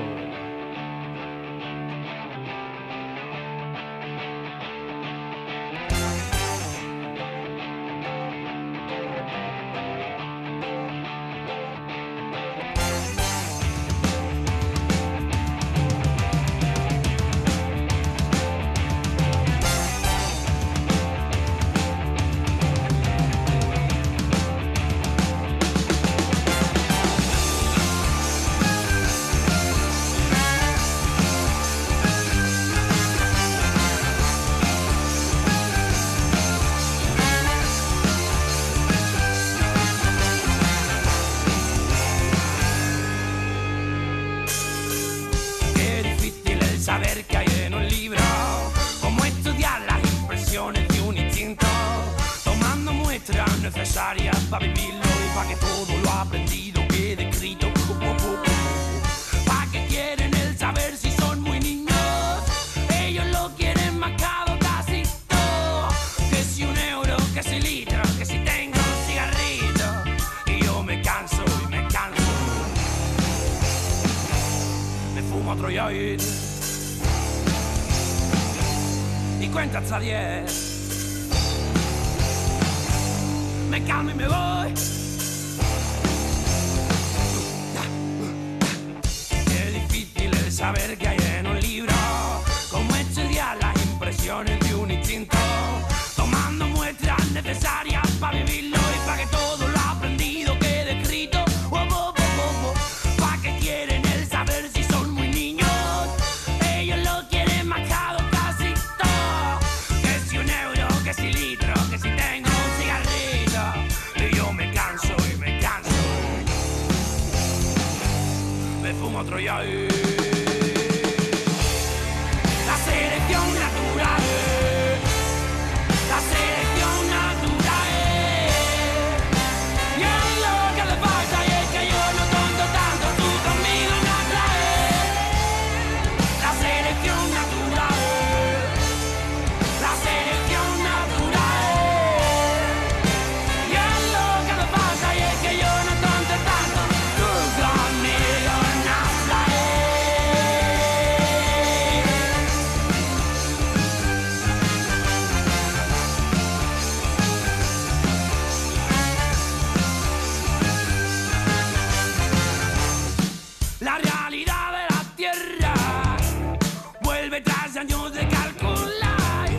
más 167.68 167.76
años 167.76 168.12
de 168.12 168.26
calcular, 168.28 169.50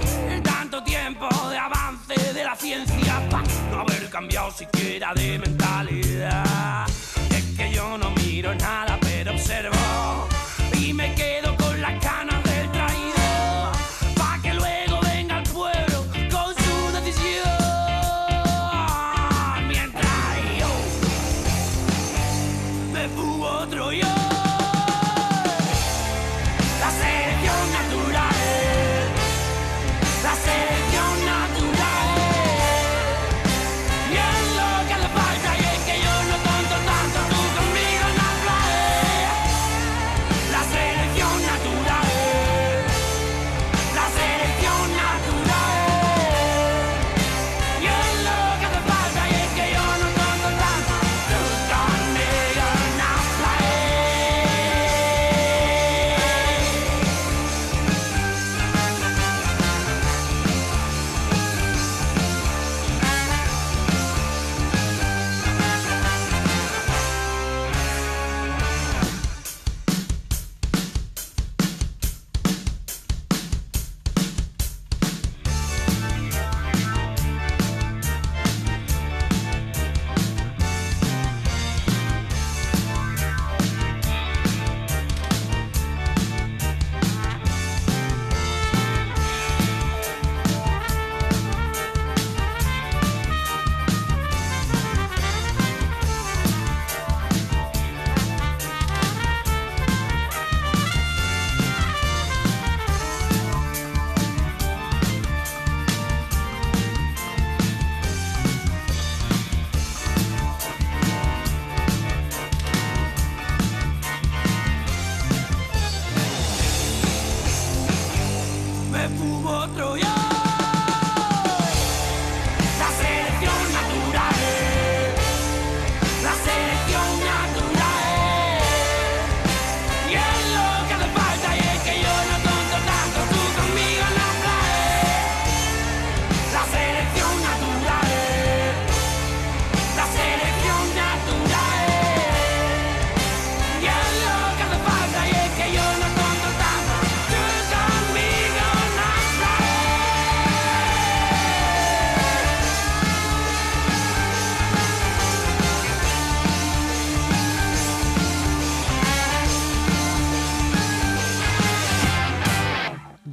tanto 0.43 0.83
tiempo 0.83 1.27
de 1.49 1.57
avance 1.57 2.33
de 2.33 2.43
la 2.43 2.55
ciencia 2.55 3.21
para 3.29 3.43
no 3.71 3.81
haber 3.81 4.09
cambiado 4.09 4.51
siquiera 4.51 5.13
de 5.13 5.37
mentalidad. 5.37 6.87
Es 7.29 7.43
que 7.55 7.71
yo 7.71 7.97
no 7.97 8.09
miro 8.11 8.55
nada, 8.55 8.97
pero 9.01 9.33
observo 9.33 10.27
y 10.79 10.93
me 10.93 11.13
quedo 11.13 11.55
con 11.57 11.79
las 11.81 12.03
ganas 12.03 12.48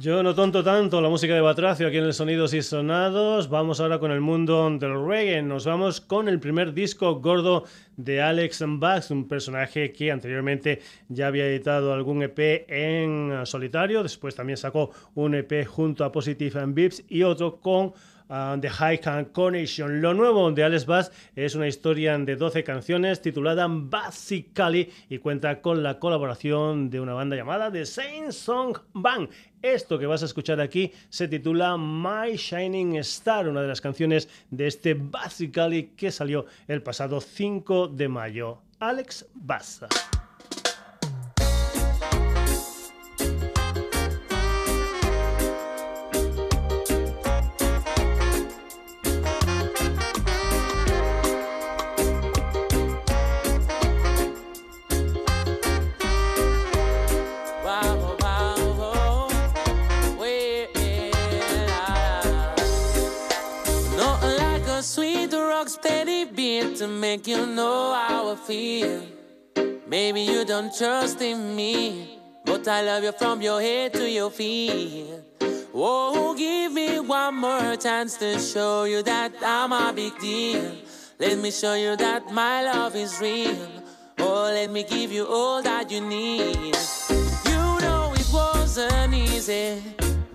Yo 0.07 0.23
no 0.23 0.33
tonto 0.33 0.63
tanto 0.63 1.01
la 1.01 1.09
música 1.09 1.33
de 1.33 1.41
Batracio 1.41 1.85
aquí 1.85 1.97
en 1.97 2.05
el 2.05 2.13
Sonidos 2.13 2.53
y 2.53 2.61
Sonados. 2.61 3.49
Vamos 3.49 3.81
ahora 3.81 3.99
con 3.99 4.09
el 4.09 4.21
mundo 4.21 4.69
del 4.79 5.05
reggae. 5.05 5.41
Nos 5.41 5.65
vamos 5.65 5.99
con 5.99 6.29
el 6.29 6.39
primer 6.39 6.73
disco 6.73 7.15
gordo 7.15 7.65
de 7.97 8.21
Alex 8.21 8.63
Bax, 8.65 9.11
un 9.11 9.27
personaje 9.27 9.91
que 9.91 10.09
anteriormente 10.09 10.79
ya 11.09 11.27
había 11.27 11.45
editado 11.45 11.91
algún 11.91 12.23
EP 12.23 12.39
en 12.69 13.45
solitario. 13.45 14.01
Después 14.01 14.33
también 14.33 14.55
sacó 14.55 14.91
un 15.13 15.35
EP 15.35 15.67
junto 15.67 16.05
a 16.05 16.11
Positive 16.13 16.57
and 16.57 16.73
Vips 16.73 17.03
y 17.09 17.23
otro 17.23 17.59
con 17.59 17.91
The 18.27 18.69
High 18.69 18.99
Connection. 19.31 20.01
Lo 20.01 20.13
nuevo 20.13 20.51
de 20.51 20.63
Alex 20.63 20.85
Bass 20.85 21.11
es 21.35 21.55
una 21.55 21.67
historia 21.67 22.17
de 22.17 22.35
12 22.35 22.63
canciones 22.63 23.21
titulada 23.21 23.67
Basically 23.69 24.91
y 25.09 25.19
cuenta 25.19 25.61
con 25.61 25.81
la 25.81 25.99
colaboración 25.99 26.89
de 26.89 26.99
una 26.99 27.13
banda 27.13 27.35
llamada 27.35 27.71
The 27.71 27.85
Same 27.85 28.31
Song 28.31 28.77
Band. 28.93 29.29
Esto 29.61 29.97
que 29.97 30.05
vas 30.05 30.23
a 30.23 30.25
escuchar 30.25 30.59
aquí 30.59 30.91
se 31.09 31.27
titula 31.27 31.77
My 31.77 32.35
Shining 32.35 32.97
Star, 32.97 33.47
una 33.47 33.61
de 33.61 33.67
las 33.67 33.81
canciones 33.81 34.27
de 34.51 34.67
este 34.67 34.93
Basically 34.93 35.91
que 35.95 36.11
salió 36.11 36.45
el 36.67 36.83
pasado 36.83 37.21
5 37.21 37.87
de 37.87 38.07
mayo. 38.07 38.59
Alex 38.79 39.25
Bass. 39.33 39.85
To 66.77 66.87
make 66.87 67.25
you 67.25 67.43
know 67.47 67.91
how 67.93 68.31
I 68.31 68.35
feel. 68.35 69.01
Maybe 69.87 70.21
you 70.21 70.45
don't 70.45 70.71
trust 70.77 71.19
in 71.21 71.55
me, 71.55 72.19
but 72.45 72.67
I 72.67 72.83
love 72.83 73.03
you 73.03 73.11
from 73.13 73.41
your 73.41 73.59
head 73.59 73.93
to 73.93 74.07
your 74.07 74.29
feet. 74.29 75.07
Oh, 75.73 76.35
give 76.37 76.71
me 76.71 76.99
one 76.99 77.35
more 77.35 77.75
chance 77.77 78.17
to 78.17 78.37
show 78.37 78.83
you 78.83 79.01
that 79.01 79.31
I'm 79.43 79.71
a 79.71 79.91
big 79.91 80.19
deal. 80.19 80.71
Let 81.17 81.39
me 81.39 81.49
show 81.49 81.73
you 81.73 81.95
that 81.95 82.31
my 82.31 82.61
love 82.63 82.95
is 82.95 83.19
real. 83.19 83.57
Oh, 84.19 84.43
let 84.43 84.69
me 84.69 84.83
give 84.83 85.11
you 85.11 85.25
all 85.25 85.63
that 85.63 85.89
you 85.89 86.01
need. 86.01 86.77
You 87.45 87.79
know 87.81 88.13
it 88.15 88.29
wasn't 88.31 89.15
easy, 89.15 89.81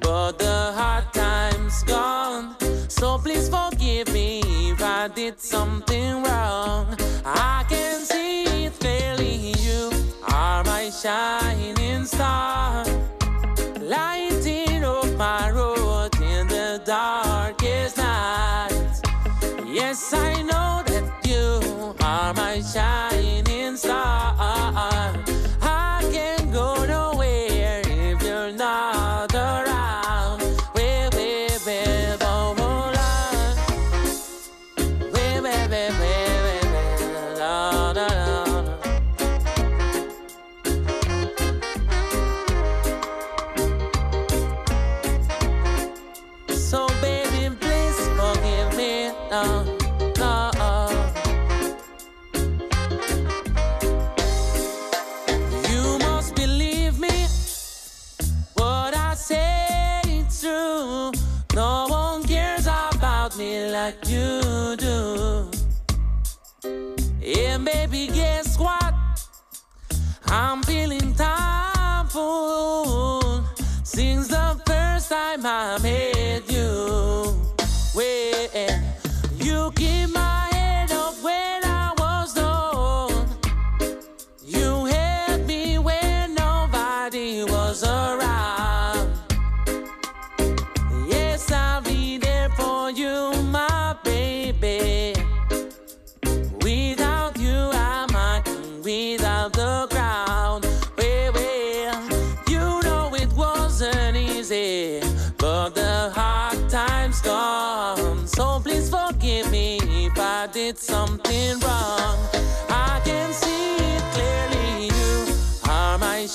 but 0.00 0.40
the 0.40 0.72
hard 0.74 1.12
times 1.12 1.84
gone. 1.84 2.61
So 3.02 3.18
please 3.18 3.48
forgive 3.48 4.12
me 4.12 4.42
if 4.70 4.80
I 4.80 5.08
did 5.08 5.40
something 5.40 6.22
wrong. 6.22 6.86
I 7.24 7.64
can 7.68 7.98
see 7.98 8.44
it 8.66 8.78
clearly. 8.78 9.54
You 9.58 9.90
are 10.28 10.62
my 10.62 10.88
shining 10.88 11.51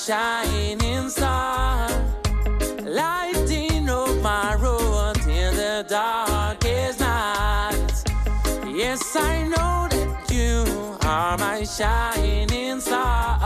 shining 0.08 1.10
star, 1.10 1.86
lighting 2.80 3.90
up 3.90 4.16
my 4.22 4.54
road 4.54 5.18
in 5.28 5.54
the 5.54 5.84
darkest 5.86 7.00
nights. 7.00 8.04
Yes, 8.66 9.14
I 9.14 9.42
know 9.42 9.86
that 9.90 10.30
you 10.30 10.64
are 11.02 11.36
my 11.36 11.62
shining 11.62 12.80
star. 12.80 13.38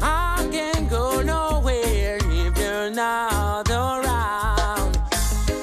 I 0.00 0.48
can't 0.52 0.88
go 0.88 1.20
nowhere 1.22 2.18
if 2.22 2.56
you're 2.56 2.90
not 2.92 3.68
around. 3.68 4.96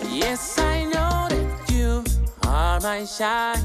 Yes, 0.09 0.59
I 0.59 0.83
know 0.83 1.27
that 1.29 1.71
you 1.71 2.03
are 2.43 2.81
my 2.81 3.05
shining 3.05 3.58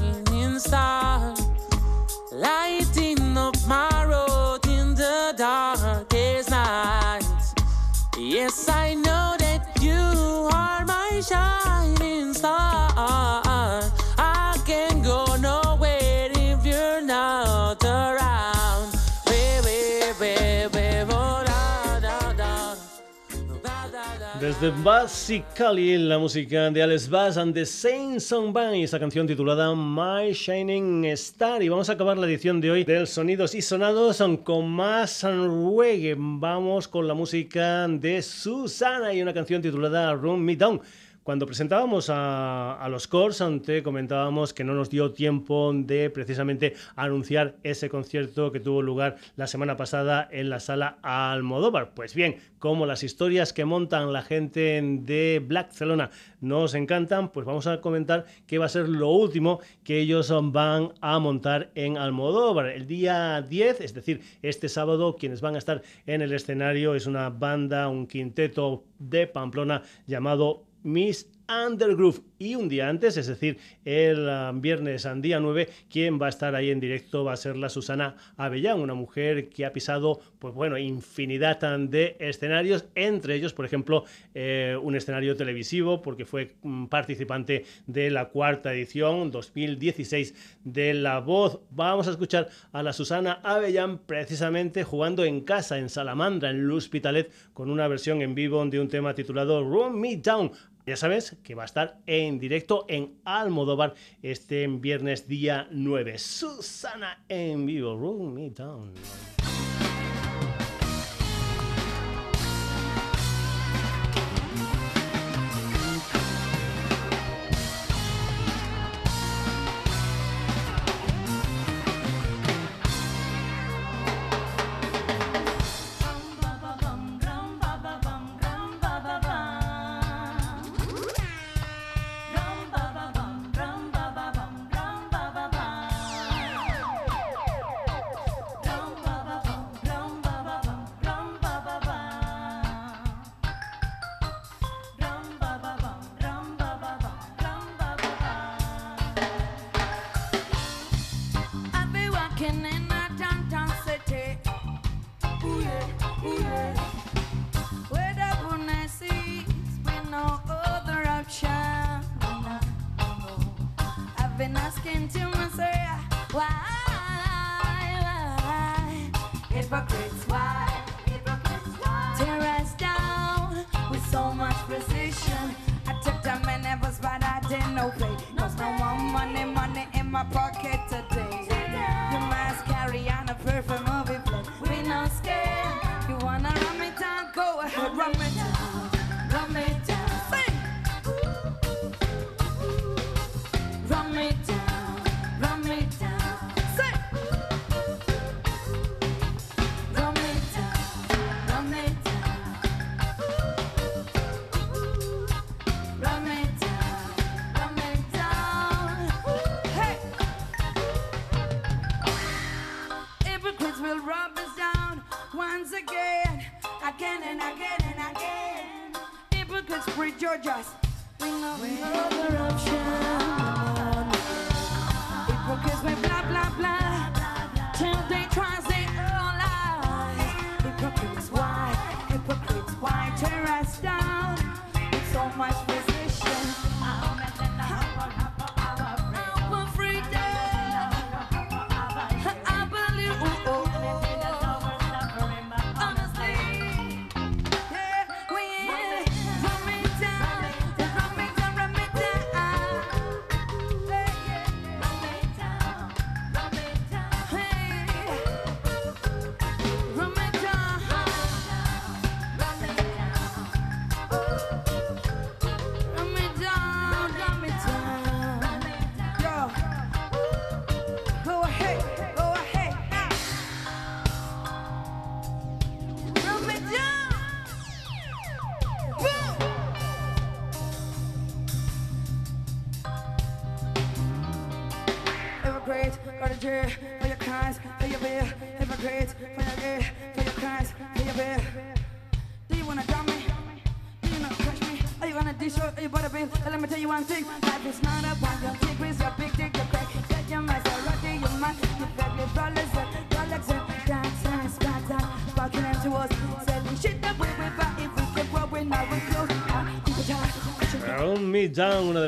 Basically, 24.71 25.95
la 25.99 26.17
música 26.17 26.71
de 26.71 26.81
Alex 26.81 27.07
Bass 27.07 27.37
and 27.37 27.53
the 27.53 27.67
Same 27.67 28.19
Song 28.19 28.51
Band 28.51 28.75
y 28.75 28.83
esa 28.83 28.99
canción 28.99 29.27
titulada 29.27 29.75
My 29.75 30.33
Shining 30.33 31.05
Star. 31.05 31.61
Y 31.61 31.69
vamos 31.69 31.87
a 31.89 31.93
acabar 31.93 32.17
la 32.17 32.25
edición 32.25 32.59
de 32.61 32.71
hoy 32.71 32.83
del 32.83 33.05
Sonidos 33.05 33.53
y 33.53 33.61
Sonados 33.61 34.23
con 34.43 34.67
más 34.69 35.23
reggae. 35.23 36.15
Vamos 36.17 36.87
con 36.87 37.07
la 37.07 37.13
música 37.13 37.87
de 37.87 38.23
Susana 38.23 39.13
y 39.13 39.21
una 39.21 39.35
canción 39.35 39.61
titulada 39.61 40.13
Run 40.15 40.43
Me 40.43 40.55
Down. 40.55 40.81
Cuando 41.25 41.47
presentábamos 41.47 42.11
a, 42.13 42.87
los 42.91 43.07
Cors, 43.07 43.43
te 43.65 43.81
comentábamos 43.81 44.53
que 44.53 44.63
no 44.63 44.75
nos 44.75 44.91
dio 44.91 45.11
tiempo 45.11 45.71
de 45.73 46.11
precisamente 46.11 46.75
anunciar 46.95 47.55
ese 47.63 47.89
concierto 47.89 48.51
que 48.51 48.59
tuvo 48.59 48.83
lugar 48.83 49.15
la 49.35 49.47
semana 49.47 49.75
pasada 49.75 50.29
en 50.31 50.51
la 50.51 50.59
sala 50.59 50.99
Almodóvar. 51.01 51.95
Pues 51.95 52.13
bien, 52.13 52.35
como 52.59 52.85
las 52.85 53.01
historias 53.01 53.53
que 53.53 53.65
montan 53.65 54.13
la 54.13 54.21
gente 54.21 54.79
de 54.83 55.43
Blackcelona 55.43 56.11
nos 56.41 56.75
encantan, 56.75 57.31
pues 57.31 57.47
vamos 57.47 57.65
a 57.65 57.81
comentar 57.81 58.27
que 58.45 58.59
va 58.59 58.67
a 58.67 58.69
ser 58.69 58.87
lo 58.87 59.09
último 59.09 59.61
que 59.83 60.01
ellos 60.01 60.31
van 60.51 60.93
a 61.01 61.17
montar 61.17 61.71
en 61.73 61.97
Almodóvar. 61.97 62.67
El 62.67 62.85
día 62.85 63.41
10, 63.41 63.81
es 63.81 63.95
decir, 63.95 64.21
este 64.43 64.69
sábado, 64.69 65.15
quienes 65.15 65.41
van 65.41 65.55
a 65.55 65.57
estar 65.57 65.81
en 66.05 66.21
el 66.21 66.33
escenario 66.33 66.93
es 66.93 67.07
una 67.07 67.31
banda, 67.31 67.87
un 67.87 68.05
quinteto 68.05 68.83
de 68.99 69.25
Pamplona 69.25 69.81
llamado 70.05 70.65
Miss 70.85 71.27
Undergroove. 71.47 72.21
Y 72.37 72.55
un 72.55 72.67
día 72.67 72.89
antes, 72.89 73.17
es 73.17 73.27
decir, 73.27 73.57
el 73.85 74.27
ah, 74.29 74.51
viernes 74.53 75.07
día 75.17 75.39
9, 75.39 75.69
quien 75.89 76.21
va 76.21 76.25
a 76.25 76.29
estar 76.29 76.53
ahí 76.53 76.69
en 76.69 76.79
directo 76.79 77.23
va 77.23 77.33
a 77.33 77.37
ser 77.37 77.55
la 77.55 77.69
Susana 77.69 78.17
Avellán, 78.35 78.81
una 78.81 78.93
mujer 78.93 79.49
que 79.49 79.65
ha 79.65 79.71
pisado, 79.71 80.19
pues 80.39 80.53
bueno, 80.53 80.77
infinidad 80.77 81.59
de 81.79 82.17
escenarios, 82.19 82.85
entre 82.95 83.35
ellos, 83.35 83.53
por 83.53 83.65
ejemplo, 83.65 84.03
eh, 84.33 84.77
un 84.81 84.95
escenario 84.95 85.35
televisivo, 85.35 86.01
porque 86.01 86.25
fue 86.25 86.55
mm, 86.61 86.87
participante 86.87 87.65
de 87.87 88.11
la 88.11 88.29
cuarta 88.29 88.73
edición 88.73 89.31
2016 89.31 90.59
de 90.63 90.93
La 90.93 91.19
Voz. 91.19 91.61
Vamos 91.71 92.07
a 92.07 92.11
escuchar 92.11 92.49
a 92.73 92.83
la 92.83 92.91
Susana 92.91 93.39
Avellán 93.43 93.99
precisamente 93.99 94.83
jugando 94.83 95.23
en 95.23 95.41
casa, 95.41 95.77
en 95.77 95.89
Salamandra, 95.89 96.49
en 96.49 96.67
L'Hospitalet, 96.67 97.31
con 97.53 97.71
una 97.71 97.87
versión 97.87 98.21
en 98.21 98.35
vivo 98.35 98.65
de 98.65 98.79
un 98.79 98.87
tema 98.89 99.15
titulado 99.15 99.63
Run 99.63 99.99
Me 99.99 100.17
Down. 100.17 100.51
Ya 100.85 100.95
sabes 100.95 101.35
que 101.41 101.55
va 101.55 101.63
a 101.63 101.65
estar 101.65 101.99
en 102.05 102.37
directo 102.37 102.85
en 102.87 103.19
Almodóvar 103.25 103.95
este 104.21 104.67
viernes 104.67 105.27
día 105.27 105.67
9. 105.71 106.19
Susana 106.19 107.25
en 107.27 107.65
vivo, 107.65 107.97
Roll 107.97 108.31
Me 108.31 108.51
Down. 108.51 108.93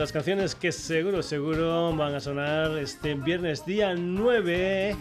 Las 0.07 0.13
canciones 0.13 0.55
que 0.55 0.71
seguro, 0.71 1.21
seguro 1.21 1.93
van 1.93 2.15
a 2.15 2.21
sonar 2.21 2.77
este 2.77 3.13
viernes 3.15 3.65
día 3.65 3.93
9 3.93 4.95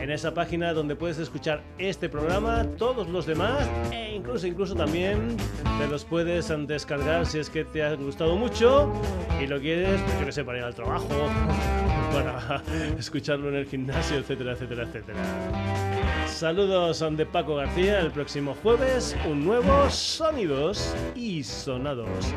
en 0.00 0.10
esa 0.10 0.34
página 0.34 0.72
donde 0.72 0.96
puedes 0.96 1.18
escuchar 1.18 1.62
este 1.78 2.08
programa, 2.08 2.64
todos 2.76 3.08
los 3.08 3.26
demás 3.26 3.68
e 3.92 4.14
incluso, 4.14 4.46
incluso 4.46 4.74
también 4.74 5.36
te 5.78 5.86
los 5.88 6.04
puedes 6.04 6.52
descargar 6.66 7.26
si 7.26 7.38
es 7.38 7.50
que 7.50 7.64
te 7.64 7.82
ha 7.82 7.94
gustado 7.94 8.36
mucho 8.36 8.92
y 9.40 9.46
lo 9.46 9.60
quieres, 9.60 10.00
pues 10.02 10.20
yo 10.20 10.26
que 10.26 10.32
sé, 10.32 10.44
para 10.44 10.58
ir 10.58 10.64
al 10.64 10.74
trabajo, 10.74 11.08
para 12.12 12.62
escucharlo 12.98 13.48
en 13.48 13.56
el 13.56 13.66
gimnasio, 13.66 14.18
etcétera, 14.18 14.52
etcétera, 14.52 14.82
etcétera. 14.84 15.18
Saludos 16.26 17.02
de 17.16 17.24
Paco 17.24 17.56
García. 17.56 18.00
El 18.00 18.10
próximo 18.10 18.54
jueves, 18.62 19.16
un 19.26 19.44
nuevo 19.46 19.88
Sonidos 19.88 20.94
y 21.14 21.42
Sonados. 21.42 22.34